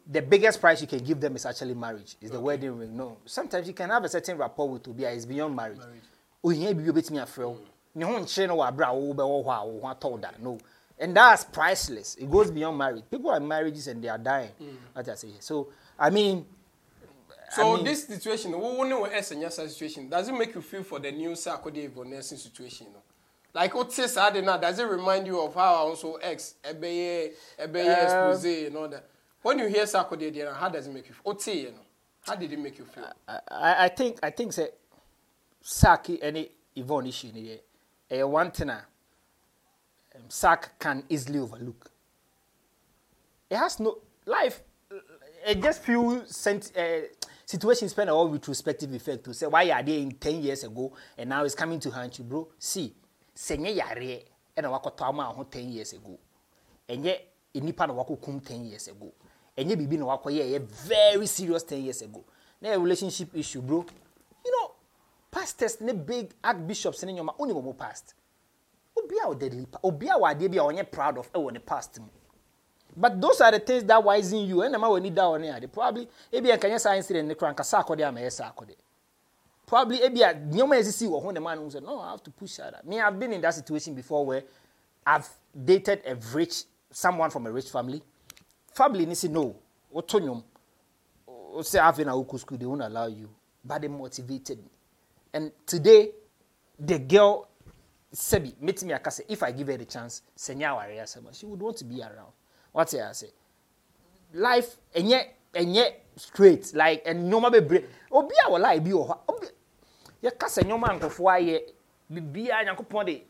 The 0.05 0.21
biggest 0.21 0.59
price 0.59 0.81
you 0.81 0.87
can 0.87 0.99
give 0.99 1.21
them 1.21 1.35
is 1.35 1.45
actually 1.45 1.73
marriage. 1.73 2.15
Is 2.21 2.31
the 2.31 2.39
wedding 2.39 2.77
ring. 2.77 2.95
No, 2.95 3.17
sometimes 3.25 3.67
you 3.67 3.73
can 3.73 3.89
have 3.89 4.03
a 4.03 4.09
certain 4.09 4.37
rapport 4.37 4.69
with 4.69 4.83
Obia. 4.83 5.15
It's 5.15 5.25
beyond 5.25 5.55
marriage. 5.55 5.79
Oh, 6.43 6.49
yeah, 6.49 6.73
be 6.73 6.91
between 6.91 7.17
your 7.17 7.25
friend. 7.25 7.57
You 7.95 8.01
don't 8.05 8.27
share 8.27 8.47
no 8.47 8.61
abra 8.61 8.87
oh 8.91 9.13
be 9.13 9.21
oh 9.21 9.37
wow 9.37 9.65
what 9.67 10.01
told 10.01 10.23
that 10.23 10.41
no. 10.41 10.57
And 10.99 11.15
that's 11.15 11.43
priceless. 11.43 12.15
It 12.15 12.29
goes 12.29 12.49
beyond 12.51 12.77
marriage. 12.77 13.03
People 13.09 13.29
are 13.29 13.39
marriages 13.39 13.87
and 13.87 14.03
they 14.03 14.09
are 14.09 14.17
dying. 14.17 14.51
What 14.93 15.07
I 15.07 15.15
say. 15.15 15.29
So 15.39 15.69
I 15.97 16.09
mean, 16.09 16.45
So 17.51 17.73
I 17.73 17.75
mean- 17.75 17.85
this 17.85 18.05
situation, 18.07 18.51
we 18.51 18.57
won't 18.57 18.89
know 18.89 19.05
S 19.05 19.31
and 19.31 19.41
yes 19.41 19.55
situation. 19.55 20.09
Does 20.09 20.27
it 20.27 20.33
make 20.33 20.55
you 20.55 20.61
feel 20.61 20.83
for 20.83 20.99
the 20.99 21.11
new 21.11 21.31
Sarkodie 21.31 21.93
nursing 22.05 22.37
situation? 22.37 22.87
No? 22.91 22.99
Like 23.53 23.75
what 23.75 23.93
says 23.93 24.17
I 24.17 24.31
now, 24.41 24.57
does 24.57 24.79
it 24.79 24.85
remind 24.85 25.27
you 25.27 25.39
of 25.39 25.53
how 25.53 25.75
also 25.75 26.15
X, 26.15 26.55
Ebeye, 26.63 27.33
Ebeye 27.61 27.85
Um, 27.95 28.31
expose 28.31 28.45
and 28.45 28.75
all 28.75 28.87
that? 28.87 29.05
When 29.43 29.59
you 29.59 29.67
hear 29.67 29.83
Sarkodie, 29.83 30.33
then 30.33 30.53
how 30.53 30.69
does 30.69 30.87
it 30.87 30.93
make 30.93 31.07
you 31.07 31.13
feel? 31.13 31.37
Say 31.37 31.59
you 31.59 31.71
know? 31.71 31.85
How 32.21 32.35
did 32.35 32.51
it 32.51 32.57
make 32.59 32.79
you 32.79 32.85
feel? 32.85 33.11
I, 33.27 33.39
I 33.51 33.85
I 33.85 33.87
think 33.89 34.19
I 34.23 34.29
think 34.29 34.53
say 34.53 34.69
Saki 35.61 36.23
any 36.23 36.49
Yvonne 36.75 37.07
issue 37.07 37.27
in 37.27 37.59
here. 38.09 38.25
One 38.27 38.51
thing 38.51 38.69
um, 38.69 38.79
Sak 40.29 40.79
can 40.79 41.03
easily 41.09 41.39
overlook. 41.39 41.91
It 43.49 43.57
has 43.57 43.79
no 43.81 43.97
life. 44.25 44.61
It 45.45 45.61
just 45.61 45.83
few 45.83 46.23
sent, 46.25 46.71
uh, 46.77 47.01
situations 47.45 47.91
spend 47.91 48.09
all 48.09 48.29
retrospective 48.29 48.93
effect 48.93 49.25
to 49.25 49.33
say 49.33 49.47
why 49.47 49.69
are 49.71 49.83
they 49.83 50.01
in 50.01 50.11
ten 50.13 50.41
years 50.41 50.63
ago 50.63 50.93
and 51.17 51.29
now 51.29 51.43
it's 51.43 51.55
coming 51.55 51.79
to 51.81 51.91
haunt 51.91 52.17
you, 52.17 52.23
bro. 52.23 52.47
See, 52.57 52.93
senye 53.35 53.75
yare 53.75 54.21
and 54.55 54.67
wakoto 54.67 55.01
ama 55.09 55.23
ho 55.25 55.43
ten 55.43 55.69
years 55.69 55.91
ago. 55.91 56.17
Enye 56.87 57.19
nipa 57.55 57.87
na 57.87 57.93
wakokum 57.93 58.41
ten 58.45 58.63
years 58.65 58.87
ago. 58.87 59.11
Enye 59.57 59.75
bibi 59.75 59.97
na 59.97 60.05
wakoye 60.05 60.59
very 60.59 61.27
serious 61.27 61.63
ten 61.63 61.81
years 61.83 62.01
ago. 62.01 62.23
Na 62.61 62.69
a 62.69 62.79
relationship 62.79 63.35
issue, 63.35 63.61
bro. 63.61 63.85
You 64.45 64.51
know, 64.51 64.71
pastors 65.29 65.79
ne 65.81 65.93
big 65.93 66.33
archbishops 66.43 67.03
ne 67.03 67.13
nyoma 67.13 67.35
oni 67.39 67.53
mo 67.53 67.73
past. 67.73 68.15
Obi 68.97 69.15
a 69.23 69.27
odedly 69.27 69.69
pa. 69.69 69.79
Obi 69.83 70.07
a 70.07 70.17
wade 70.17 70.49
bi 70.51 70.57
a 70.57 70.61
onye 70.61 70.89
proud 70.89 71.17
of 71.17 71.29
wo 71.35 71.49
ne 71.49 71.59
past 71.59 71.99
mu. 71.99 72.07
But 72.95 73.19
those 73.19 73.41
are 73.41 73.51
the 73.51 73.59
things 73.59 73.83
that 73.85 74.03
wisen 74.03 74.47
you. 74.47 74.61
And 74.61 74.79
when 74.79 75.03
need 75.03 75.15
that 75.15 75.25
one 75.25 75.43
here, 75.43 75.59
probably 75.71 76.07
ebi 76.31 76.53
a 76.53 76.57
kanya 76.57 76.79
science 76.79 77.09
in 77.11 77.27
the 77.27 77.35
crank 77.35 77.57
asako 77.57 77.95
de 77.97 78.03
ama 78.03 78.19
yesako 78.19 78.67
de. 78.67 78.75
Probably 79.65 79.99
ebi 79.99 80.21
a 80.21 80.33
nyoma 80.33 80.77
esisi 80.77 81.07
wo 81.07 81.19
ho 81.19 81.31
the 81.31 81.39
man 81.39 81.57
who 81.57 81.69
said, 81.69 81.83
"No, 81.83 81.99
I 81.99 82.11
have 82.11 82.23
to 82.23 82.31
push 82.31 82.57
that." 82.57 82.85
Me, 82.85 82.99
I've 82.99 83.19
been 83.19 83.33
in 83.33 83.41
that 83.41 83.53
situation 83.53 83.93
before 83.93 84.25
where 84.25 84.43
I've 85.05 85.27
dated 85.65 86.01
a 86.05 86.15
rich 86.33 86.63
someone 86.91 87.29
from 87.29 87.47
a 87.47 87.51
rich 87.51 87.69
family. 87.69 88.01
Family 88.73 89.05
ni 89.05 89.15
say 89.15 89.27
no, 89.27 89.55
oto 89.93 90.19
nyom. 90.19 90.43
O 91.27 91.61
say 91.61 91.79
having 91.79 92.07
a 92.07 92.37
school 92.37 92.57
they 92.57 92.65
won't 92.65 92.81
allow 92.81 93.07
you, 93.07 93.29
but 93.63 93.81
they 93.81 93.87
motivated 93.87 94.57
me. 94.57 94.69
And 95.33 95.51
today, 95.65 96.11
the 96.79 96.99
girl, 96.99 97.47
Sebi, 98.13 98.59
meet 98.61 98.83
me 98.83 98.93
say, 99.09 99.23
if 99.29 99.41
I 99.43 99.51
give 99.51 99.67
her 99.67 99.77
the 99.77 99.85
chance, 99.85 100.21
senya 100.37 100.73
warrior, 100.73 101.05
she 101.31 101.45
would 101.45 101.59
want 101.59 101.77
to 101.77 101.85
be 101.85 102.01
around. 102.01 102.31
What's 102.71 102.93
I 102.93 103.11
say? 103.11 103.29
Life, 104.33 104.77
and 104.95 105.09
yet, 105.09 106.05
straight, 106.15 106.73
like, 106.73 107.03
and 107.05 107.29
matter 107.29 107.61
break. 107.61 107.85
Obi 108.11 108.35
a 108.45 108.51
wala 108.51 108.79
bi 108.79 108.89
wɔ 108.89 109.07
hɔ. 109.07 109.17
Obi, 109.27 109.47
yɛ 110.23 110.37
kasa 110.37 110.61
nyɔma 110.61 110.99
nkɔfoɔ 110.99 111.31
ayɛ, 111.39 111.61
bibia 112.11 112.63
nyankopɔn 112.65 113.05
de 113.05 113.23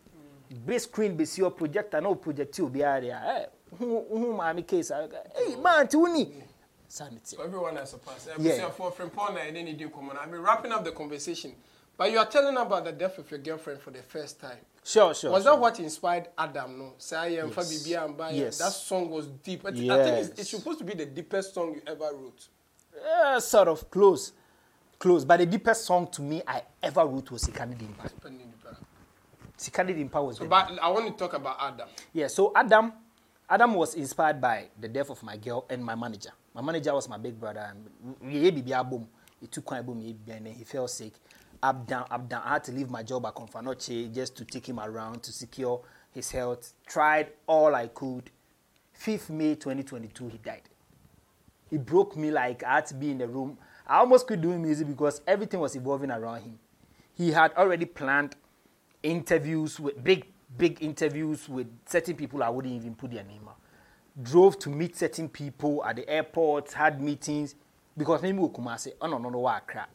big 0.65 0.79
screen 0.79 1.17
besi 1.17 1.41
hɔ 1.41 1.55
projector 1.55 2.01
na 2.01 2.09
o 2.09 2.15
project 2.15 2.53
obiara 2.59 3.01
de 3.01 3.09
a, 3.09 3.19
ɛ, 3.19 3.49
hu 3.77 4.05
hu 4.09 4.33
maame 4.33 4.65
case 4.67 4.91
a, 4.91 5.09
hey 5.35 5.55
man, 5.55 5.87
ti 5.87 5.97
wuni. 5.97 6.31
Sanity. 6.87 7.35
So 7.35 7.43
everyone 7.43 7.75
has 7.77 7.93
a 7.93 7.97
pass. 7.97 8.27
Yeah. 8.39 8.55
Yeah. 8.55 8.69
For 8.69 8.91
Phrimpong 8.91 9.35
and 9.47 9.55
then 9.55 9.67
you 9.67 9.89
come 9.89 10.11
on. 10.11 10.17
I 10.17 10.27
mean, 10.27 10.41
wrapping 10.41 10.71
up 10.71 10.83
the 10.85 10.91
conversation. 10.91 11.53
But 11.97 12.11
you 12.11 12.17
are 12.19 12.25
telling 12.25 12.57
about 12.57 12.85
the 12.85 12.91
death 12.91 13.17
of 13.17 13.29
your 13.29 13.39
girlfriend 13.39 13.81
for 13.81 13.91
the 13.91 14.01
first 14.01 14.39
time. 14.39 14.57
Sure, 14.83 15.13
sure. 15.13 15.31
was 15.31 15.43
sure. 15.43 15.53
that 15.53 15.59
what 15.59 15.79
inspired 15.79 16.27
Adam? 16.37 16.77
No, 16.77 16.93
say 16.97 17.37
and 17.37 17.55
Yes. 17.55 17.87
Fabi 17.87 18.05
and 18.05 18.17
Baya. 18.17 18.33
Yes. 18.35 18.57
That 18.57 18.71
song 18.73 19.09
was 19.09 19.27
deep. 19.27 19.65
I 19.65 19.71
think 19.71 19.85
Yes. 19.85 20.29
it's, 20.29 20.39
it's 20.39 20.49
supposed 20.49 20.79
to 20.79 20.85
be 20.85 20.93
the 20.93 21.05
deepest 21.05 21.53
song 21.53 21.75
you 21.75 21.81
ever 21.87 22.09
wrote. 22.13 22.47
Uh, 23.09 23.39
sort 23.39 23.67
of 23.69 23.89
close, 23.89 24.33
close. 24.99 25.23
But 25.23 25.37
the 25.37 25.45
deepest 25.45 25.85
song 25.85 26.07
to 26.07 26.21
me 26.21 26.41
I 26.47 26.63
ever 26.81 27.05
wrote 27.05 27.31
was 27.31 27.43
Sikani 27.43 27.75
Dimpa. 27.75 28.11
Sikani 29.57 30.09
Dimpa 30.09 30.25
was 30.25 30.39
the 30.39 30.45
But 30.45 30.77
I 30.81 30.89
want 30.89 31.07
to 31.07 31.13
talk 31.13 31.33
about 31.33 31.57
Adam. 31.61 31.87
Yeah, 32.11 32.27
so 32.27 32.51
Adam, 32.55 32.91
Adam 33.49 33.73
was 33.75 33.95
inspired 33.95 34.39
by 34.39 34.69
the 34.79 34.87
death 34.87 35.09
of 35.09 35.21
my 35.23 35.37
girl 35.37 35.65
and 35.69 35.83
my 35.83 35.95
manager. 35.95 36.31
My 36.53 36.61
manager 36.61 36.93
was 36.93 37.09
my 37.09 37.17
big 37.17 37.39
brother, 37.39 37.69
and. 37.69 37.89
He 39.41 39.47
took 39.47 39.71
one 39.71 39.79
album, 39.79 39.99
and 39.99 40.19
then 40.25 40.45
he 40.45 40.63
fell 40.63 40.87
sick. 40.87 41.13
Up 41.61 41.85
down, 41.85 42.05
up 42.09 42.29
down. 42.29 42.43
I 42.45 42.53
had 42.53 42.63
to 42.65 42.71
leave 42.71 42.89
my 42.89 43.03
job 43.03 43.25
at 43.25 43.35
Confanoche 43.35 44.09
just 44.13 44.37
to 44.37 44.45
take 44.45 44.67
him 44.69 44.79
around 44.79 45.21
to 45.23 45.33
secure 45.33 45.81
his 46.11 46.31
health. 46.31 46.73
Tried 46.85 47.31
all 47.45 47.75
I 47.75 47.87
could. 47.87 48.31
5th 48.97 49.29
May 49.31 49.55
2022, 49.55 50.27
he 50.29 50.37
died. 50.37 50.61
He 51.69 51.77
broke 51.77 52.15
me 52.15 52.31
like 52.31 52.63
I 52.63 52.75
had 52.75 52.85
to 52.87 52.93
be 52.93 53.11
in 53.11 53.17
the 53.17 53.27
room. 53.27 53.57
I 53.85 53.97
almost 53.97 54.27
quit 54.27 54.39
doing 54.39 54.61
music 54.61 54.87
because 54.87 55.21
everything 55.27 55.59
was 55.59 55.75
evolving 55.75 56.11
around 56.11 56.43
him. 56.43 56.59
He 57.15 57.31
had 57.31 57.53
already 57.55 57.85
planned 57.85 58.35
interviews 59.01 59.77
with 59.79 60.01
big, 60.01 60.25
big 60.57 60.81
interviews 60.81 61.47
with 61.49 61.67
certain 61.85 62.15
people 62.15 62.43
I 62.43 62.49
wouldn't 62.49 62.73
even 62.73 62.95
put 62.95 63.11
their 63.11 63.23
name 63.23 63.47
out. 63.47 63.57
Drove 64.21 64.59
to 64.59 64.69
meet 64.69 64.95
certain 64.95 65.27
people 65.27 65.83
at 65.83 65.95
the 65.95 66.07
airport, 66.07 66.71
had 66.71 67.01
meetings 67.01 67.55
because 67.97 68.21
maybe 68.21 68.37
we 68.37 68.49
come 68.53 68.67
and 68.67 68.79
say, 68.79 68.93
oh 69.01 69.07
no, 69.07 69.17
no, 69.17 69.29
no, 69.29 69.39
what 69.39 69.65
crap. 69.67 69.89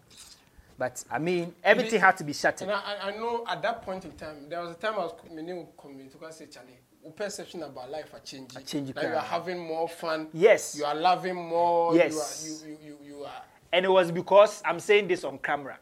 But 0.77 1.05
I 1.11 1.19
mean, 1.19 1.55
everything 1.65 2.01
had 2.01 2.17
to 2.19 2.25
be 2.25 2.33
shattered. 2.33 2.69
And 2.69 2.77
I, 2.77 3.09
I- 3.09 3.17
know 3.17 3.45
at 3.49 3.63
that 3.63 3.83
point 3.83 4.05
in 4.05 4.13
time, 4.13 4.49
there 4.49 4.61
was 4.61 4.73
a 4.73 4.75
time 4.75 4.95
I 4.95 4.99
was 4.99 5.15
coming 5.27 5.67
coming 5.81 6.09
to 6.09 6.33
say, 6.33 6.47
Charlie, 6.47 6.79
your 7.03 7.13
perception 7.13 7.63
about 7.63 7.91
life 7.91 8.15
are 8.15 8.21
changing. 8.21 8.65
Changing, 8.65 8.95
Like 8.95 9.07
you 9.07 9.15
are 9.15 9.21
having 9.21 9.59
more 9.59 9.89
fun. 9.89 10.29
Yes. 10.33 10.77
You 10.79 10.85
are 10.85 10.95
loving 10.95 11.35
more. 11.35 11.97
Yes. 11.97 12.45
You 12.47 12.55
are, 12.55 12.69
you, 12.69 12.79
you, 12.85 12.97
you, 13.05 13.17
you 13.17 13.25
are. 13.25 13.43
And 13.73 13.85
it 13.85 13.89
was 13.89 14.11
because 14.13 14.63
I'm 14.65 14.81
saying 14.81 15.09
this 15.09 15.25
on 15.25 15.39
camera. 15.39 15.79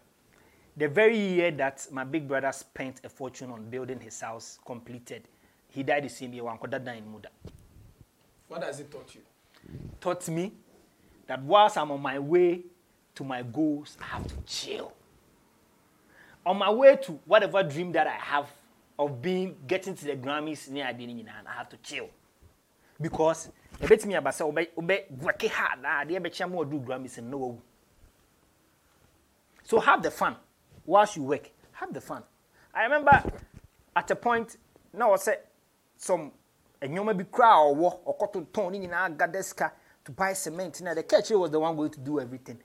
The 0.77 0.89
very 0.89 1.19
year 1.19 1.51
that 1.53 1.87
my 1.91 2.05
big 2.05 2.29
brother 2.29 2.53
spent 2.53 3.01
a 3.03 3.09
fortune 3.09 3.51
on 3.51 3.71
building 3.71 3.99
his 3.99 4.21
house 4.21 4.59
completed, 4.65 5.23
he 5.69 5.83
died 5.83 6.05
the 6.05 6.11
same 6.11 6.35
year. 6.35 6.45
Wankoda 6.45 6.85
died 6.85 6.99
in 6.99 7.11
Muda. 7.11 7.31
What 8.49 8.61
does 8.61 8.79
it 8.81 8.91
taught 8.91 9.15
you? 9.15 9.23
Taught 10.01 10.29
me 10.29 10.53
that 11.27 11.43
whilst 11.43 11.79
I'm 11.79 11.91
on 11.91 12.01
my 12.01 12.19
way 12.19 12.61
to 13.15 13.25
my 13.25 13.43
goals, 13.43 13.97
I 14.03 14.05
have 14.05 14.27
to 14.27 14.35
chill. 14.45 14.93
On 16.45 16.59
my 16.59 16.71
way 16.71 16.97
to 16.97 17.19
whatever 17.25 17.63
dream 17.63 17.91
that 17.93 18.07
I 18.07 18.13
have 18.13 18.53
of 18.99 19.21
being 19.23 19.57
getting 19.67 19.95
to 19.95 20.05
the 20.05 20.15
Grammys 20.15 20.69
near 20.69 20.85
I 20.87 21.53
have 21.57 21.71
to 21.71 21.77
chill. 21.79 22.11
Because 23.01 23.49
a 23.81 23.87
bit 23.87 24.05
me 24.07 24.15
about 24.15 24.41
obey, 24.43 24.69
work 24.77 25.43
hard, 25.47 26.09
the 26.09 26.17
other 26.17 26.47
more 26.49 26.65
do 26.67 26.79
Grammys 26.81 27.17
and 27.19 27.31
no. 27.31 27.61
So 29.65 29.81
have 29.81 30.03
the 30.03 30.11
fun 30.11 30.37
whilst 30.87 31.17
you 31.17 31.23
work, 31.25 31.51
have 31.73 31.93
the 31.93 32.01
fun. 32.01 32.23
I 32.75 32.85
remember 32.85 33.23
at 33.95 34.11
a 34.11 34.17
point, 34.17 34.57
now 34.93 35.13
I 35.13 35.17
said 35.17 35.39
some 35.97 36.33
enyoma 36.81 37.15
bi 37.17 37.25
or 37.43 37.75
ọwọ 37.75 37.99
ọkọtọ 38.07 38.47
tọn 38.53 38.71
ni 38.73 38.79
nyinaa 38.79 39.03
our 39.03 39.11
gadeska 39.17 39.71
to 40.05 40.13
buy 40.13 40.33
cement 40.35 40.81
Now 40.83 40.95
the 40.95 41.03
cashier 41.03 41.39
was 41.39 41.51
the 41.51 41.59
one 41.59 41.75
going 41.77 41.91
to 41.91 41.99
do 42.01 42.21
everything. 42.21 42.59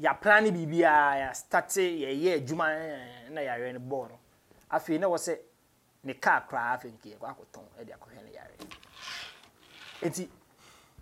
Yà 0.00 0.14
planning, 0.20 0.54
ni 0.54 0.66
biribi 0.66 0.82
a 0.82 0.84
yà 0.84 1.16
yeah, 1.16 1.32
yà 1.76 2.10
yẹ 2.10 2.34
adwuma 2.40 2.72
eh, 2.72 3.30
na 3.30 3.40
yà 3.40 3.56
yẹ 3.58 3.72
ne 3.72 3.78
I 3.78 3.80
no 3.80 4.08
afei 4.70 4.98
na 4.98 5.06
wọ 5.08 5.18
sẹ 5.18 5.36
ne 6.04 6.14
car 6.14 6.46
koraa 6.48 6.72
afei 6.76 6.90
nke 6.92 7.08
yẹ 7.10 7.16
kọ 7.20 7.26
akọtọn 7.26 7.64
ẹdi 7.80 7.92
akọhwẹ 7.92 8.22
ne 8.24 8.30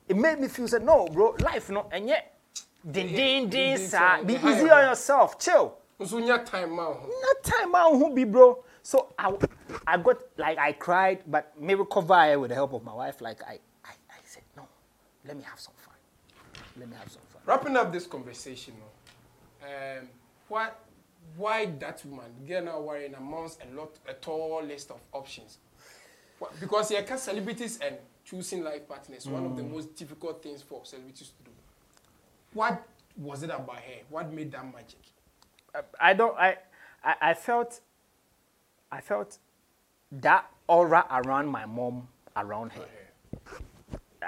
it 0.09 0.17
made 0.17 0.41
me 0.41 0.47
feel 0.49 0.69
said, 0.69 0.85
no 0.85 1.05
bro 1.07 1.35
life 1.41 1.69
no 1.71 1.89
din 2.89 3.49
din 3.51 3.77
sir, 3.79 4.23
be 4.25 4.35
easy 4.35 4.71
on 4.71 4.85
yourself 4.85 5.37
chill. 5.39 5.75
So 6.05 6.19
your 6.19 6.45
time 6.45 6.77
now. 6.77 6.99
no 7.09 7.33
time 7.43 7.75
out 7.75 7.93
who 7.93 8.15
be 8.15 8.25
bro. 8.25 8.63
So 8.83 9.15
I, 9.19 9.33
I 9.87 9.97
got 9.97 10.19
like 10.37 10.59
I 10.59 10.73
cried, 10.73 11.23
but 11.27 11.59
me 11.61 11.75
recover 11.75 12.33
it 12.33 12.41
with 12.41 12.51
the 12.51 12.55
help 12.55 12.75
of 12.75 12.85
my 12.85 12.93
wife. 12.93 13.21
Like 13.21 13.43
I, 13.43 13.59
I, 13.85 13.93
I 14.11 14.19
said 14.25 14.43
no, 14.57 14.69
let 15.27 15.37
me 15.37 15.43
have 15.45 15.59
some 15.59 15.75
fun. 15.79 15.95
Let 16.79 16.89
me 16.91 16.97
have 16.97 17.11
some 17.11 17.23
fun. 17.33 17.43
Wrapping 17.47 17.77
up 17.77 17.93
this 17.93 18.07
conversation, 18.07 18.75
um, 19.63 20.09
what, 20.49 20.79
why 21.37 21.67
that 21.67 22.05
woman? 22.05 22.31
Girl 22.47 22.63
now 22.63 22.81
worrying 22.81 23.15
amongst 23.15 23.63
a 23.63 23.75
lot, 23.75 23.97
a 24.07 24.13
tall 24.13 24.63
list 24.63 24.91
of 24.91 25.01
options. 25.13 25.59
Because 26.61 26.91
here 26.91 27.03
can 27.03 27.17
celebrities 27.17 27.79
and 27.83 27.97
choosing 28.23 28.63
life 28.63 28.87
partners 28.87 29.27
one 29.27 29.47
of 29.47 29.57
the 29.57 29.63
most 29.63 29.97
difficult 29.97 30.43
things 30.43 30.61
for 30.61 30.85
celebrities 30.85 31.33
to 31.39 31.45
do. 31.45 31.51
What 32.53 32.87
was 33.17 33.43
it 33.43 33.51
about 33.51 33.77
her? 33.77 34.03
What 34.11 34.31
made 34.33 34.53
that 34.53 34.65
magic? 34.65 35.01
I- 36.01 36.15
don't. 36.15 36.37
I, 36.39 36.57
I, 37.05 37.15
I 37.31 37.35
felt, 37.35 37.81
I 38.91 39.01
felt 39.01 39.39
that 40.13 40.47
aura 40.69 41.07
around 41.11 41.47
my 41.49 41.67
mom, 41.67 42.09
around 42.37 42.73
her. 42.73 42.85
Uh, 44.23 44.27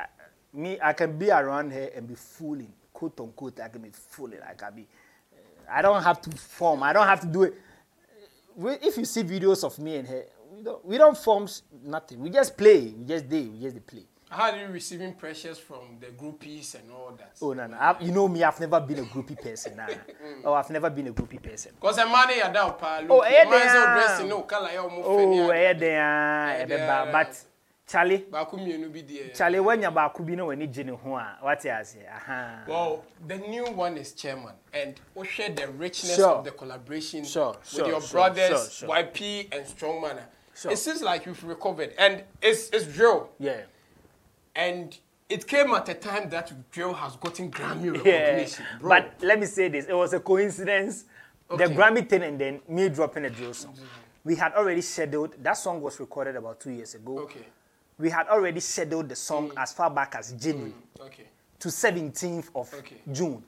me, 0.52 0.78
I 0.82 0.92
can 0.92 1.18
be 1.18 1.30
around 1.30 1.72
her 1.72 1.90
and 1.94 2.06
be 2.08 2.14
fooling, 2.14 2.72
quote 2.92 3.18
unquote. 3.20 3.61
I 3.61 3.68
can 3.68 3.82
be 3.82 3.90
fooling. 3.90 4.40
I 4.48 4.54
can 4.54 4.74
be. 4.74 4.87
I 5.70 5.82
don't 5.82 6.02
have 6.02 6.20
to 6.22 6.30
form. 6.37 6.82
I 6.82 6.92
don't 6.92 7.06
have 7.06 7.20
to 7.20 7.26
do 7.26 7.42
it. 7.44 7.54
If 8.61 8.96
you 8.96 9.04
see 9.04 9.22
videos 9.22 9.64
of 9.64 9.78
me 9.78 9.96
and 9.96 10.08
her, 10.08 10.24
we 10.50 10.62
don't, 10.62 10.84
we 10.84 10.98
don't 10.98 11.16
form 11.16 11.48
nothing. 11.84 12.20
We 12.20 12.30
just 12.30 12.56
play. 12.56 12.88
We 12.98 13.04
just 13.04 13.28
do. 13.28 13.50
We 13.50 13.61
just 13.61 13.87
play. 13.87 14.04
How 14.30 14.50
are 14.50 14.56
you 14.58 14.66
receiving 14.68 15.14
pressures 15.14 15.58
from 15.58 15.96
the 16.00 16.08
groupies 16.08 16.74
and 16.74 16.90
all 16.92 17.12
that? 17.18 17.36
Oh 17.40 17.54
no, 17.54 17.66
no. 17.66 17.76
I, 17.78 17.96
you 18.00 18.12
know 18.12 18.28
me. 18.28 18.42
I've 18.44 18.60
never 18.60 18.78
been 18.80 18.98
a 18.98 19.02
groupie 19.02 19.40
person. 19.40 19.76
Nah. 19.76 19.86
oh, 20.44 20.52
I've 20.52 20.68
never 20.70 20.90
been 20.90 21.06
a 21.08 21.12
groupie 21.12 21.42
person. 21.42 21.72
Because 21.80 21.96
a 21.98 22.04
man 22.06 22.28
here 22.28 22.50
down 22.52 22.76
pa 22.76 23.00
Oh, 23.08 23.20
eh, 23.20 23.44
man 23.44 23.50
there. 23.50 23.68
so 23.70 23.84
dressing 23.94 24.28
no 24.28 24.42
color 24.42 24.70
ya 24.72 24.82
omo 24.82 25.02
Oh, 25.02 25.50
eh, 25.50 25.72
there, 25.72 26.50
Eh, 26.50 26.62
eh, 26.62 26.66
there. 26.66 27.08
but 27.10 27.42
Charlie. 27.86 28.26
Ba 28.30 28.44
ku 28.44 28.58
mienu 28.58 28.92
bi 28.92 29.00
there. 29.00 29.30
Charlie, 29.34 29.60
when 29.60 29.80
you're 29.80 29.90
back, 29.90 30.14
be 30.24 30.36
no 30.36 30.46
when 30.46 30.60
you 30.60 30.66
gene 30.66 30.88
who 30.88 31.14
are 31.14 31.38
what 31.40 31.64
you 31.64 31.72
say. 31.84 32.06
Aha. 32.14 32.64
Well, 32.68 33.04
the 33.26 33.38
new 33.38 33.64
one 33.64 33.96
is 33.96 34.12
chairman, 34.12 34.52
and 34.74 35.00
we 35.14 35.26
share 35.26 35.48
the 35.48 35.68
richness 35.68 36.16
Sure. 36.16 36.36
of 36.36 36.44
the 36.44 36.50
collaboration 36.50 37.24
Sure, 37.24 37.56
with 37.58 37.66
sure, 37.66 37.88
your 37.88 38.02
sure, 38.02 38.10
brothers 38.10 38.74
sure, 38.74 38.88
sure. 38.88 38.88
YP 38.90 39.48
and 39.56 39.64
Strongman. 39.64 40.20
Sure. 40.54 40.72
It 40.72 40.76
seems 40.76 41.00
like 41.00 41.24
you've 41.24 41.42
recovered, 41.44 41.94
and 41.96 42.24
it's 42.42 42.68
it's 42.70 42.84
drill, 42.86 43.30
Yeah. 43.38 43.62
And 44.59 44.99
it 45.29 45.47
came 45.47 45.71
at 45.73 45.88
a 45.88 45.94
time 45.94 46.29
that 46.31 46.53
drill 46.71 46.92
has 46.92 47.16
gotten 47.16 47.51
Grammy 47.51 47.85
Yeah. 48.05 48.12
recognition, 48.12 48.64
bro. 48.81 48.88
But 48.90 49.14
let 49.23 49.38
me 49.40 49.47
say 49.47 49.68
this: 49.68 49.87
it 49.87 49.94
was 49.94 50.12
a 50.12 50.21
coincidence. 50.21 51.05
The 51.49 51.64
Grammy 51.64 52.07
thing 52.07 52.23
and 52.23 52.38
then 52.38 52.61
me 52.68 52.88
dropping 52.90 53.25
a 53.25 53.31
drill 53.31 53.55
song. 53.55 53.75
We 54.25 54.35
had 54.37 54.53
already 54.53 54.83
scheduled. 54.83 55.35
That 55.42 55.55
song 55.57 55.81
was 55.81 55.99
recorded 56.01 56.37
about 56.37 56.61
two 56.61 56.71
years 56.71 56.94
ago. 56.94 57.21
okay, 57.21 57.47
We 57.99 58.11
had 58.11 58.27
already 58.29 58.61
scheduled 58.61 59.09
the 59.09 59.16
song 59.16 59.51
mm. 59.51 59.62
as 59.62 59.73
far 59.73 59.88
back 59.90 60.14
as 60.14 60.33
January 60.33 60.73
mm, 60.73 61.07
okay, 61.07 61.29
to 61.61 61.68
17th 61.68 62.51
of 62.55 62.73
Okay. 62.75 62.97
June. 63.11 63.42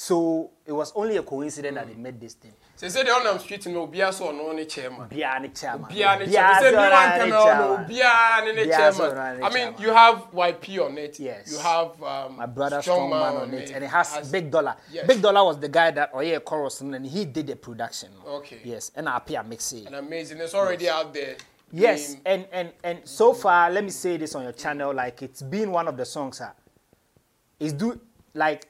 So 0.00 0.52
it 0.64 0.70
was 0.70 0.92
only 0.94 1.16
a 1.16 1.24
coincidence 1.24 1.74
that 1.74 1.88
they 1.88 1.94
made 1.94 2.20
this 2.20 2.34
thing. 2.34 2.52
So 2.76 2.88
say 2.88 3.02
the 3.02 3.10
on 3.10 3.26
am 3.26 3.36
street 3.40 3.66
no 3.66 3.84
Obia 3.84 4.14
so 4.14 4.30
no 4.30 4.52
ne 4.52 4.64
chairman. 4.64 5.08
Bia 5.08 5.40
ne 5.40 5.48
chairman. 5.48 5.88
Bia 5.88 6.16
ne 6.16 6.30
chairman. 6.32 6.60
Say 6.60 6.70
so 6.70 6.70
new 6.70 6.76
na 6.76 7.00
anthem 7.00 7.30
no 7.30 7.44
chairman. 7.44 7.88
Bia 7.88 8.44
ne 8.44 8.52
ne 8.52 8.64
Bia 8.64 8.92
so 8.92 9.08
na 9.08 9.14
chairman. 9.14 9.42
I 9.42 9.50
mean, 9.52 9.74
you 9.80 9.90
have 9.90 10.30
YP 10.32 10.86
on 10.86 10.96
it. 10.98 11.18
Yes. 11.18 11.50
You 11.50 11.58
have 11.58 12.00
um, 12.00 12.36
My 12.36 12.46
brother 12.46 12.80
Strong 12.80 13.10
Man 13.10 13.36
on 13.38 13.54
it, 13.54 13.72
and 13.72 13.82
it 13.82 13.88
has, 13.90 14.30
Big 14.30 14.52
Dollar. 14.52 14.76
Yes. 14.92 15.04
Big 15.08 15.20
Dollar 15.20 15.44
was 15.44 15.58
the 15.58 15.68
guy 15.68 15.90
that 15.90 16.10
oh 16.14 16.20
yeah 16.20 16.38
chorus 16.38 16.80
and 16.80 17.04
he 17.04 17.24
did 17.24 17.48
the 17.48 17.56
production. 17.56 18.10
Okay. 18.24 18.60
Yes, 18.62 18.92
and 18.94 19.08
I 19.08 19.16
appear 19.16 19.42
mix 19.42 19.72
it. 19.72 19.86
And 19.86 19.96
amazing. 19.96 20.38
It's 20.38 20.54
already 20.54 20.88
out 20.88 21.12
there. 21.12 21.34
Yes, 21.72 22.18
and 22.24 22.46
and 22.52 22.70
and 22.84 23.00
so 23.02 23.34
far, 23.34 23.68
let 23.72 23.82
me 23.82 23.90
say 23.90 24.16
this 24.16 24.36
on 24.36 24.44
your 24.44 24.52
channel, 24.52 24.94
like 24.94 25.22
it's 25.22 25.42
been 25.42 25.72
one 25.72 25.88
of 25.88 25.96
the 25.96 26.04
songs 26.04 26.38
that 26.38 26.56
is 27.58 27.72
do 27.72 28.00
like 28.34 28.68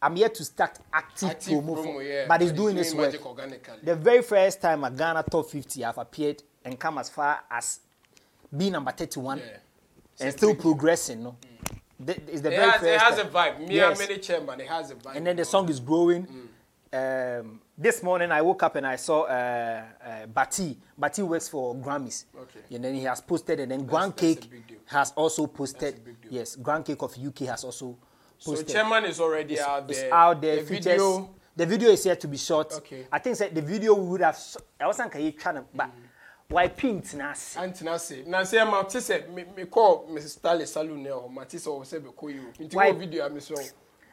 I'm 0.00 0.16
yet 0.16 0.34
to 0.34 0.44
start 0.44 0.78
active, 0.92 1.30
Active 1.30 1.52
promo, 1.54 1.76
promo, 1.76 1.84
for, 1.94 2.02
yeah, 2.02 2.26
but 2.28 2.40
he's 2.40 2.52
doing 2.52 2.76
his 2.76 2.94
work. 2.94 3.14
The 3.82 3.94
very 3.96 4.22
first 4.22 4.60
time 4.60 4.84
at 4.84 4.96
Ghana 4.96 5.24
top 5.30 5.48
50, 5.50 5.84
I've 5.84 5.98
appeared 5.98 6.42
and 6.64 6.78
come 6.78 6.98
as 6.98 7.08
far 7.08 7.40
as 7.50 7.80
being 8.54 8.72
number 8.72 8.92
31 8.92 9.38
Yeah. 9.38 9.44
and 10.20 10.32
still 10.32 10.54
progressing. 10.54 11.22
No, 11.22 11.36
Th- 12.04 12.18
it's 12.28 12.42
the 12.42 12.52
It 12.52 12.56
very 12.56 12.70
has, 12.70 12.80
first 12.80 12.84
it 12.84 13.00
has 13.00 13.18
a 13.18 13.24
vibe. 13.24 13.66
Me 13.68 13.74
Yes. 13.76 13.98
and 13.98 14.08
many 14.08 14.20
chairman, 14.20 14.60
it 14.60 14.68
has 14.68 14.90
a 14.90 14.94
vibe. 14.96 15.16
and 15.16 15.26
then 15.26 15.36
the 15.36 15.44
song 15.44 15.68
is 15.70 15.80
growing. 15.80 16.26
Um, 16.92 17.60
this 17.76 18.02
morning 18.02 18.30
I 18.30 18.40
woke 18.42 18.62
up 18.62 18.76
and 18.76 18.86
I 18.86 18.96
saw 18.96 19.22
uh, 19.22 19.82
uh, 20.04 20.26
Bati. 20.26 20.78
Bati 20.96 21.22
works 21.22 21.48
for 21.48 21.74
Grammys. 21.74 22.24
Okay. 22.38 22.74
And 22.74 22.84
then 22.84 22.94
he 22.94 23.02
has 23.04 23.20
posted, 23.20 23.60
and 23.60 23.70
then 23.72 23.84
Grand 23.86 24.12
that's 24.12 24.20
Cake 24.20 24.50
has 24.86 25.12
also 25.16 25.46
posted. 25.46 26.16
Yes, 26.30 26.54
Grand 26.56 26.84
Cake 26.84 27.02
of 27.02 27.16
UK 27.18 27.40
has 27.48 27.64
also 27.64 27.96
posted. 28.44 28.68
So 28.68 28.74
chairman 28.74 29.04
is 29.04 29.20
already 29.20 29.54
it's, 29.54 29.62
out 29.62 29.88
there. 29.88 30.04
It's 30.04 30.12
out 30.12 30.40
there. 30.40 30.56
The 30.56 30.62
features, 30.62 30.84
video. 30.84 31.30
The 31.56 31.66
video 31.66 31.90
is 31.90 32.04
here 32.04 32.16
to 32.16 32.28
be 32.28 32.36
shot. 32.36 32.72
Okay. 32.72 33.06
I 33.10 33.18
think 33.18 33.38
that 33.38 33.54
the 33.54 33.62
video 33.62 33.94
would 33.94 34.20
have. 34.20 34.38
I 34.80 34.86
wasn't 34.86 35.12
going 35.12 35.24
you 35.24 35.32
try 35.32 35.52
to 35.52 35.64
but. 35.74 35.90
Why 36.48 36.68
pin 36.68 37.02
tenase? 37.02 37.56
And 37.60 37.72
tenase. 37.74 38.26
Na 38.26 38.44
se 38.44 38.62
ma 38.64 38.82
te 38.84 39.00
se 39.00 39.24
me 39.34 39.44
me 39.56 39.64
call 39.64 40.06
Mrs. 40.10 40.28
Stanley 40.28 40.64
Salu 40.64 40.96
ne 40.96 41.10
o 41.10 41.28
ma 41.28 41.44
te 41.44 41.58
se 41.58 41.98
be 41.98 42.10
call 42.10 42.30
you. 42.30 42.52
Nti 42.60 42.74
wo 42.74 42.92
video 42.92 43.24
am 43.24 43.40
so. 43.40 43.54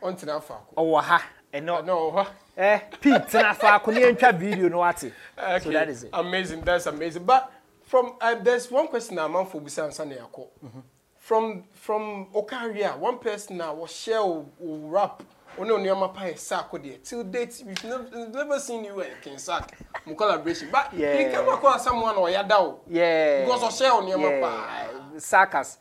On 0.02 0.16
tenase 0.16 0.44
fa 0.44 0.54
ko. 0.54 0.74
Owa 0.84 1.02
ha. 1.04 1.24
Eh, 1.54 1.60
no. 1.60 1.76
ɛnɔ 1.82 1.88
ɔhɔ 1.88 2.26
ɛ 2.26 2.28
eh, 2.58 2.80
pin 3.00 3.22
tena 3.30 3.54
fa 3.56 3.80
ko 3.80 3.92
ni 3.92 4.02
ntwa 4.02 4.34
video 4.34 4.70
no 4.70 4.80
wate 4.80 5.14
okay. 5.38 5.60
so 5.64 5.70
that 5.72 5.88
is 5.88 6.04
it. 6.04 6.10
amazing 6.14 6.62
that's 6.62 6.88
amazing 6.88 7.24
but 7.24 7.52
from 7.84 8.14
uh, 8.20 8.34
there's 8.34 8.72
one 8.72 8.88
question 8.88 9.20
I'm 9.20 9.32
amanfo 9.32 9.62
bisa 9.64 9.88
nsa 9.88 10.04
na. 10.08 10.16
Mm 10.16 10.70
-hmm. 10.70 10.82
From 11.24 11.64
from 11.72 12.28
Okaria, 12.36 12.98
one 12.98 13.18
person 13.18 13.56
now 13.56 13.74
was 13.76 13.92
share 13.96 14.20
o- 14.20 14.46
o 14.62 14.76
rap. 14.90 15.24
One 15.56 15.72
on 15.72 15.86
your 15.86 15.96
mapa 15.96 16.34
is 16.34 16.42
Sako 16.42 16.78
there. 16.80 16.98
Till 17.02 17.24
date, 17.24 17.64
we've 17.66 17.82
never, 17.86 18.28
never 18.28 18.60
seen 18.60 18.84
you 18.84 19.00
and 19.00 19.14
King 19.22 19.38
Sak 19.38 19.72
mu 20.06 20.16
collaboration. 20.16 20.68
But 20.70 20.94
Yeah. 20.94 21.18
you 21.20 21.32
came 21.32 21.48
across 21.48 21.86
someone 21.86 22.18
or 22.18 22.28
Yadao. 22.28 22.80
Yeah. 22.90 23.46
Because 23.46 23.64
of 23.64 23.74
share 23.74 23.94
on 23.94 24.06
your 24.06 24.20
yeah. 24.20 24.90
Sakas. 25.16 25.78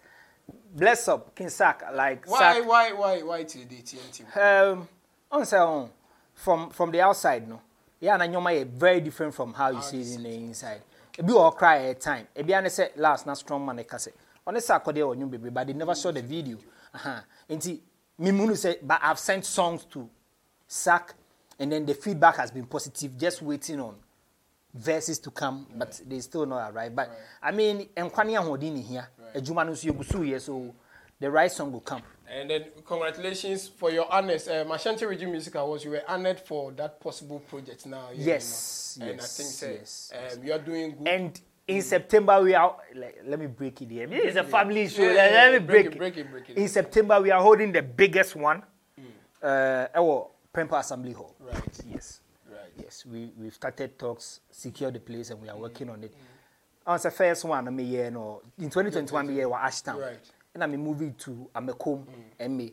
Bless 0.77 1.09
up, 1.09 1.35
King 1.35 1.49
Sak. 1.49 1.83
Like 1.93 2.25
Why, 2.31 2.39
Sak. 2.61 2.69
why, 2.69 2.93
why, 2.93 3.23
why 3.23 3.43
till 3.43 3.65
date 3.65 3.85
TNT? 3.85 4.25
Um, 4.37 4.87
on 5.29 5.45
say 5.45 5.57
on 5.59 5.91
from 6.35 6.71
from 6.71 6.93
the 6.93 7.01
outside, 7.01 7.49
no. 7.49 7.61
Yeah, 7.99 8.17
na 8.17 8.27
nyoma 8.27 8.53
yɛ 8.53 8.65
very 8.69 9.01
different 9.01 9.35
from 9.35 9.53
how 9.55 9.71
you 9.71 9.83
see 9.83 10.03
it 10.03 10.15
in 10.15 10.23
the 10.23 10.35
inside. 10.35 10.83
Ebi 11.19 11.31
wɔ 11.31 11.53
cry 11.57 11.89
at 11.89 12.01
time. 12.01 12.29
Ebi 12.37 12.57
ane 12.57 12.71
say 12.71 12.91
last 12.95 13.27
na 13.27 13.35
strong 13.35 13.67
man 13.67 13.79
ɛka 13.79 13.97
sɛ. 13.97 14.13
Ɔne 14.47 14.59
sɛ 14.59 14.81
akɔdeɛ 14.83 15.03
wɔ 15.07 15.17
nwom 15.17 15.31
bebree, 15.31 15.51
but 15.53 15.67
they 15.67 15.73
never 15.73 15.95
saw 15.95 16.11
the 16.11 16.23
video. 16.23 16.59
Uh-huh. 16.95 17.21
Nti 17.49 17.81
mimunu 18.21 18.57
say, 18.57 18.79
but 18.83 18.99
I've 19.03 19.19
sent 19.19 19.45
songs 19.45 19.85
to 19.91 20.09
Sak, 20.67 21.15
and 21.59 21.71
then 21.71 21.85
the 21.87 21.95
feedback 21.95 22.37
has 22.37 22.51
been 22.51 22.67
positive. 22.67 23.17
Just 23.19 23.43
waiting 23.43 23.79
on 23.81 23.95
verses 24.75 25.19
to 25.21 25.31
come, 25.31 25.67
but 25.77 26.01
they 26.09 26.19
still 26.21 26.47
not 26.47 26.73
arrived. 26.73 26.97
But 26.97 27.11
I 27.43 27.53
mean, 27.53 27.89
nkwane 27.97 28.39
ahoɔden 28.39 28.73
ni 28.73 28.81
hia. 28.83 29.09
Adwuma 29.35 29.65
no 29.67 29.73
nso 29.73 29.93
yɛgu 29.93 30.05
so 30.05 30.19
yɛ, 30.21 30.41
so 30.41 30.75
the 31.21 31.31
right 31.31 31.53
song 31.53 31.73
will 31.73 31.81
come. 31.81 32.03
And 32.29 32.49
then 32.49 32.65
congratulations 32.87 33.69
for 33.69 33.91
your 33.91 34.11
honors. 34.11 34.49
Um, 34.49 34.71
Ashanti 34.73 35.05
Region 35.05 35.31
Music 35.31 35.55
Awards, 35.55 35.85
you 35.85 35.91
were 35.91 36.03
honored 36.09 36.41
for 36.41 36.73
that 36.73 36.99
possible 37.01 37.41
project 37.41 37.85
now. 37.85 38.09
yeah, 38.15 38.35
Yes, 38.35 38.97
know. 38.99 39.07
And 39.07 39.21
yes, 39.21 39.25
I 39.39 39.43
think 39.43 39.55
say, 39.55 39.75
yes, 39.75 40.13
um, 40.39 40.43
you 40.45 40.53
are 40.55 40.59
doing 40.59 40.97
good. 40.97 41.07
And 41.09 41.41
in 41.77 41.83
September 41.83 42.41
we 42.43 42.55
are 42.55 42.77
like, 42.95 43.23
let 43.27 43.39
me 43.39 43.47
break 43.47 43.81
it 43.83 43.91
here. 43.91 44.09
Is 44.13 44.37
a 44.37 44.45
family 44.45 44.89
show. 44.89 45.03
Yeah, 45.03 45.13
let, 45.13 45.33
yeah, 45.33 45.37
let 45.37 45.53
me 45.53 45.59
Break 45.67 45.67
break, 45.67 45.95
it, 45.95 45.99
break 45.99 46.17
it, 46.17 46.31
break 46.31 46.51
it. 46.51 46.57
In 46.57 46.69
September 46.69 47.21
we 47.21 47.31
are 47.31 47.41
holding 47.41 47.73
the 47.73 47.83
biggest 47.83 48.37
one. 48.37 48.63
Mm. 49.01 49.05
Uh, 49.43 49.89
our 49.95 50.29
Prempeh 50.55 50.79
Assembly 50.79 51.13
Hall. 51.13 51.35
Right. 51.41 51.81
Yes. 51.89 52.21
Right. 52.51 52.73
Yes. 52.79 53.05
We 53.07 53.33
we've 53.39 53.55
started 53.55 53.99
talks, 53.99 54.41
secure 54.51 54.91
the 54.91 55.01
place, 55.01 55.31
and 55.31 55.41
we 55.41 55.49
are 55.49 55.57
mm, 55.57 55.61
working 55.61 55.89
on 55.91 56.05
it. 56.05 56.13
Mm. 56.13 56.93
On 56.93 56.99
the 57.01 57.11
first 57.11 57.45
one, 57.45 57.67
I 57.67 57.71
mean, 57.71 57.91
yeah, 57.91 58.11
no. 58.11 58.43
In 58.59 58.69
2021, 58.69 59.27
we 59.29 59.47
were 59.47 59.53
Ashtown. 59.57 60.01
Right. 60.01 60.19
And 60.55 60.65
I'm 60.65 60.77
moving 60.77 61.15
to 61.15 61.49
Amakom, 61.55 62.05
MA. 62.41 62.67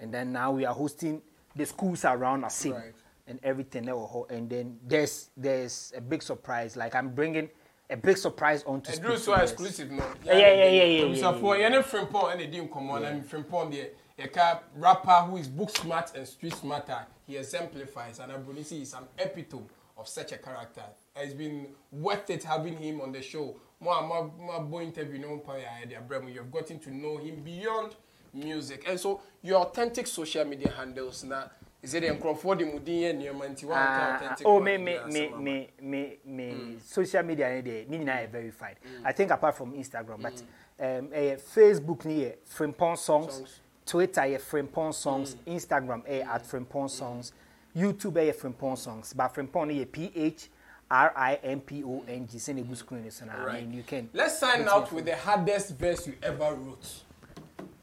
And 0.00 0.12
then 0.12 0.32
now 0.32 0.50
we 0.52 0.64
are 0.66 0.74
hosting 0.74 1.22
the 1.54 1.64
schools 1.64 2.04
around 2.04 2.42
Asim 2.42 2.74
Right. 2.74 2.92
and 3.28 3.38
everything. 3.42 3.88
And 3.88 4.50
then 4.50 4.78
there's 4.84 5.30
there's 5.36 5.92
a 5.96 6.00
big 6.00 6.22
surprise. 6.22 6.76
Like 6.76 6.94
I'm 6.94 7.14
bringing 7.14 7.48
a 7.92 7.96
big 7.96 8.16
surprise 8.16 8.64
And 8.66 8.86
speak 8.86 9.02
to 9.02 9.18
so 9.18 9.36
you 9.36 9.42
exclusive, 9.42 9.90
no? 9.90 10.04
Yeah, 10.24 10.32
yeah, 10.32 10.54
yeah, 10.54 10.68
yeah, 10.68 10.84
yeah, 11.06 11.14
So 11.20 11.32
yeah, 11.32 11.38
for 11.40 11.56
any 11.56 11.76
Phrimpong, 11.78 12.32
any 12.32 12.46
dim 12.46 12.68
come 12.68 12.90
on, 12.90 13.04
and 13.04 13.22
Phrimpong, 13.24 13.70
the 13.70 13.90
a 14.18 14.60
rapper 14.76 15.26
who 15.26 15.36
is 15.36 15.48
book 15.48 15.76
smart 15.76 16.12
and 16.14 16.26
street 16.26 16.54
smarter, 16.54 17.06
he 17.26 17.36
exemplifies, 17.36 18.18
and 18.20 18.32
Abunisi 18.32 18.82
is 18.82 18.94
an 18.94 19.04
epitome 19.18 19.66
of 19.98 20.08
such 20.08 20.32
a 20.32 20.38
character. 20.38 20.82
It's 21.16 21.34
been 21.34 21.68
worth 21.90 22.30
it 22.30 22.44
having 22.44 22.76
him 22.76 23.00
on 23.00 23.12
the 23.12 23.20
show. 23.20 23.56
More 23.80 23.98
and 23.98 24.08
more, 24.08 24.32
more 24.38 24.60
boy 24.60 24.82
interview, 24.84 25.18
no 25.18 25.38
power 25.38 25.60
idea, 25.82 26.00
Bremo. 26.06 26.32
You've 26.32 26.52
gotten 26.52 26.78
to 26.80 26.94
know 26.94 27.18
him 27.18 27.42
beyond 27.42 27.96
music, 28.32 28.84
and 28.88 28.98
so 28.98 29.20
your 29.42 29.60
authentic 29.60 30.06
social 30.06 30.44
media 30.44 30.70
handles 30.70 31.24
now. 31.24 31.50
Is 31.82 31.94
it 31.94 32.04
in 32.04 32.16
Crawford, 32.18 32.60
the 32.60 32.64
Mudin, 32.64 33.18
near 33.18 33.34
Manti? 33.34 33.66
Ah, 33.68 34.36
oh, 34.44 34.60
me, 34.60 34.76
me, 34.76 34.98
me, 35.10 35.28
me, 35.36 35.68
me, 35.80 36.18
me, 36.24 36.76
social 36.80 37.24
media, 37.24 37.50
ni 37.50 37.60
de, 37.62 37.86
ni 37.88 37.98
nyinaa 37.98 38.22
yɛ 38.22 38.30
verified. 38.30 38.76
I 39.04 39.10
think 39.10 39.32
apart 39.32 39.56
from 39.56 39.72
Instagram, 39.72 40.22
but 40.22 40.42
um, 40.78 41.08
eh, 41.12 41.34
Facebook 41.34 42.04
ni 42.04 42.20
yɛ 42.20 42.34
Frimpong 42.48 42.96
songs, 42.96 43.34
Songs. 43.34 43.60
Twitter 43.84 44.20
yɛ 44.20 44.40
Frimpong 44.40 44.94
songs, 44.94 45.36
Instagram 45.44 46.04
eh, 46.06 46.20
at 46.20 46.44
Frimpong 46.44 46.88
songs, 46.88 47.32
YouTube 47.76 48.16
eh, 48.16 48.30
yɛ 48.30 48.36
Frimpong 48.36 48.78
songs, 48.78 49.12
but 49.12 49.34
Frimpong 49.34 49.66
ni 49.66 49.84
yɛ 49.84 49.90
P 49.90 50.12
H 50.14 50.50
R 50.88 51.12
I 51.16 51.34
M 51.42 51.60
P 51.62 51.82
O 51.82 52.04
N 52.06 52.28
G. 52.28 52.38
Send 52.38 52.60
a 52.60 52.62
good 52.62 52.78
screen, 52.78 53.10
so 53.10 53.24
now 53.24 53.44
I 53.48 53.60
mean 53.60 53.72
you 53.72 53.82
can. 53.82 54.08
Let's 54.12 54.38
sign 54.38 54.68
out 54.68 54.92
with 54.92 55.06
the 55.06 55.16
hardest 55.16 55.76
verse 55.76 56.06
you 56.06 56.14
ever 56.22 56.54
wrote. 56.54 57.02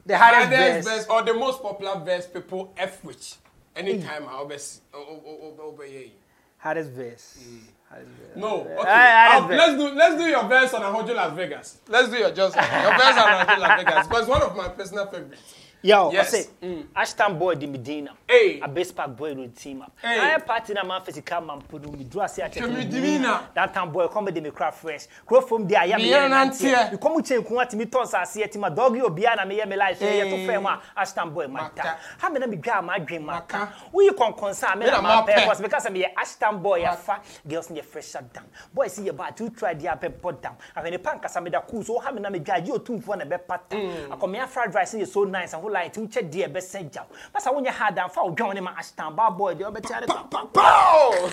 The 0.05 0.17
hardest 0.17 0.87
verse. 0.87 1.05
or 1.07 1.21
the 1.21 1.33
most 1.33 1.61
popular 1.61 1.99
verse 1.99 2.27
people 2.27 2.73
F 2.77 3.03
which 3.03 3.35
anytime 3.79 4.23
mm. 4.23 4.29
I 4.29 4.33
always 4.33 4.81
over 4.93 5.83
here. 5.83 6.07
Hardest 6.57 6.91
verse. 6.91 7.39
Mm. 7.41 7.59
Hardest 7.89 8.11
verse. 8.11 8.35
No, 8.35 8.61
okay. 8.61 8.77
I'll- 8.77 9.41
hardest 9.41 9.47
verse. 9.47 9.57
let's 9.57 9.75
do 9.81 9.97
let's 9.97 10.15
do 10.21 10.27
your 10.27 10.47
verse 10.47 10.73
on 10.73 10.81
Ahojo 10.81 11.15
Las 11.15 11.35
Vegas. 11.35 11.77
Let's 11.87 12.09
do 12.09 12.17
your 12.17 12.31
just 12.31 12.55
your 12.55 12.63
verse 12.63 13.17
on 13.17 13.45
Ahojo 13.45 13.59
Las 13.59 13.83
Vegas 13.83 14.07
because 14.07 14.27
one 14.27 14.41
of 14.41 14.55
my 14.55 14.67
personal 14.69 15.07
favorites. 15.07 15.55
Yo, 15.81 16.11
yes. 16.11 16.33
I 16.33 16.37
say, 16.37 16.49
mm. 16.61 16.85
Ashton 16.93 17.39
boy 17.39 17.55
di 17.55 17.65
mi 17.65 17.77
din 17.77 18.03
na. 18.03 18.11
Hey. 18.27 18.59
Abase 18.59 18.93
Park 18.93 19.15
boy 19.15 19.33
no 19.33 19.47
team 19.47 19.81
up. 19.81 19.93
Hey. 20.01 20.35
I 20.35 20.37
party 20.39 20.73
na 20.73 20.83
man 20.83 21.01
physical 21.01 21.39
man 21.39 21.61
put 21.61 21.81
mi 21.89 22.03
duro 22.03 22.25
ase 22.25 22.39
akyɛ. 22.39 22.67
Kemi 22.67 22.91
di 22.91 22.99
mi. 22.99 23.17
That 23.53 23.73
time 23.73 23.89
boy 23.89 24.09
come 24.09 24.25
de 24.25 24.41
mi 24.41 24.51
craft 24.51 24.81
fresh. 24.81 25.07
Kuro 25.25 25.39
from 25.39 25.65
there 25.65 25.79
ayɛ 25.79 25.95
mi 25.95 26.09
yɛ 26.09 26.29
nanteɛ. 26.29 26.91
Mi 26.91 26.97
kɔmu 26.97 27.19
kyɛn 27.21 27.47
kun 27.47 27.59
ati 27.59 27.77
mi 27.77 27.85
tɔn 27.85 28.05
saase 28.05 28.43
ɛti 28.43 28.57
ma 28.59 28.69
dɔɔgi 28.69 29.01
obiara 29.01 29.37
na 29.37 29.45
me 29.45 29.57
yɛ 29.57 29.69
mi 29.69 29.77
life 29.77 29.99
yɛ 30.01 30.29
to 30.29 30.35
fɛn 30.51 30.61
mu 30.61 30.69
Ashton 30.97 31.29
boy 31.29 31.47
ma 31.47 31.69
ta. 31.69 31.97
How 32.17 32.29
mi 32.29 32.39
na 32.39 32.47
mi 32.47 32.57
dwa 32.57 32.83
ma 32.83 32.97
dwen 32.97 33.23
ma 33.23 33.39
ka. 33.39 33.69
Wuyi 33.93 34.09
kɔnkɔn 34.09 34.53
sa 34.53 34.75
mi 34.75 34.85
na 34.85 35.01
ma 35.01 35.25
pɛ 35.25 35.47
kɔs 35.47 35.61
mi 35.61 35.69
ka 35.69 35.77
sɛ 35.77 35.93
mi 35.93 36.05
Ashton 36.17 36.61
boy 36.61 36.81
yɛ 36.81 36.97
fa 36.97 37.21
girls 37.47 37.69
ni 37.69 37.79
fresh 37.81 38.09
shot 38.09 38.33
down. 38.33 38.43
Boys 38.73 38.99
yɛ 38.99 39.15
bad 39.15 39.37
to 39.37 39.49
try 39.51 39.73
their 39.73 39.95
abɛ 39.95 40.09
bɔ 40.09 40.41
down. 40.41 40.57
Ahwɛ 40.75 40.91
nipa 40.91 41.11
nkasa 41.11 41.41
mi 41.41 41.49
da 41.49 41.61
cool 41.61 41.85
so 41.85 41.99
ha 41.99 42.11
mi 42.11 42.19
na 42.19 42.29
mi 42.29 42.39
dwa 42.39 42.57
yi 42.57 42.73
otumfuɔ 42.73 43.17
na 43.17 43.23
bɛ 43.23 43.39
I 44.11 44.17
come 44.17 44.33
here 44.33 44.67
dry 44.69 44.83
si 44.83 44.97
yɛ 44.99 45.07
so 45.07 45.23
nice 45.23 45.55
wonderful 45.69 45.73
light 45.73 45.93
nkyɛ 45.97 46.29
deɛ 46.31 46.47
ɛbɛsɛ 46.47 46.91
gyaw 46.91 47.05
basa 47.33 47.51
wonyɛ 47.51 47.71
hard 47.71 47.97
amfa 47.97 48.23
wo 48.23 48.31
dwan 48.31 48.53
ne 48.55 48.61
ma 48.61 48.71
ashtan 48.77 49.15
ba 49.15 49.29
boy 49.31 49.53
deɛ 49.55 49.71
ɔbɛte 49.71 49.97
ade 49.97 50.07
pow 50.53 51.29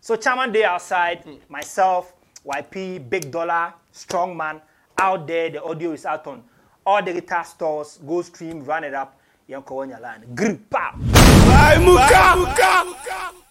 so 0.00 0.16
chairman 0.16 0.52
day 0.52 0.64
outside 0.64 1.24
myself 1.48 2.12
yp 2.44 3.08
big 3.10 3.30
dollar 3.30 3.74
strong 3.90 4.36
man 4.36 4.60
out 4.98 5.26
there 5.26 5.50
the 5.50 5.62
audio 5.62 5.92
is 5.92 6.06
out 6.06 6.26
on. 6.26 6.44
All 6.84 7.02
the 7.02 7.12
guitar 7.12 7.44
stores 7.44 7.98
go 8.06 8.22
stream 8.22 8.64
run 8.64 8.84
it 8.84 8.94
up 8.94 9.16
yɛnkɔ 9.48 9.64
wɔ 9.64 9.88
nyalan 9.90 10.34
grip 10.34 10.70
pow 10.70 10.92
Vai, 10.96 11.78
Muka! 11.78 12.34
Vai, 12.56 13.41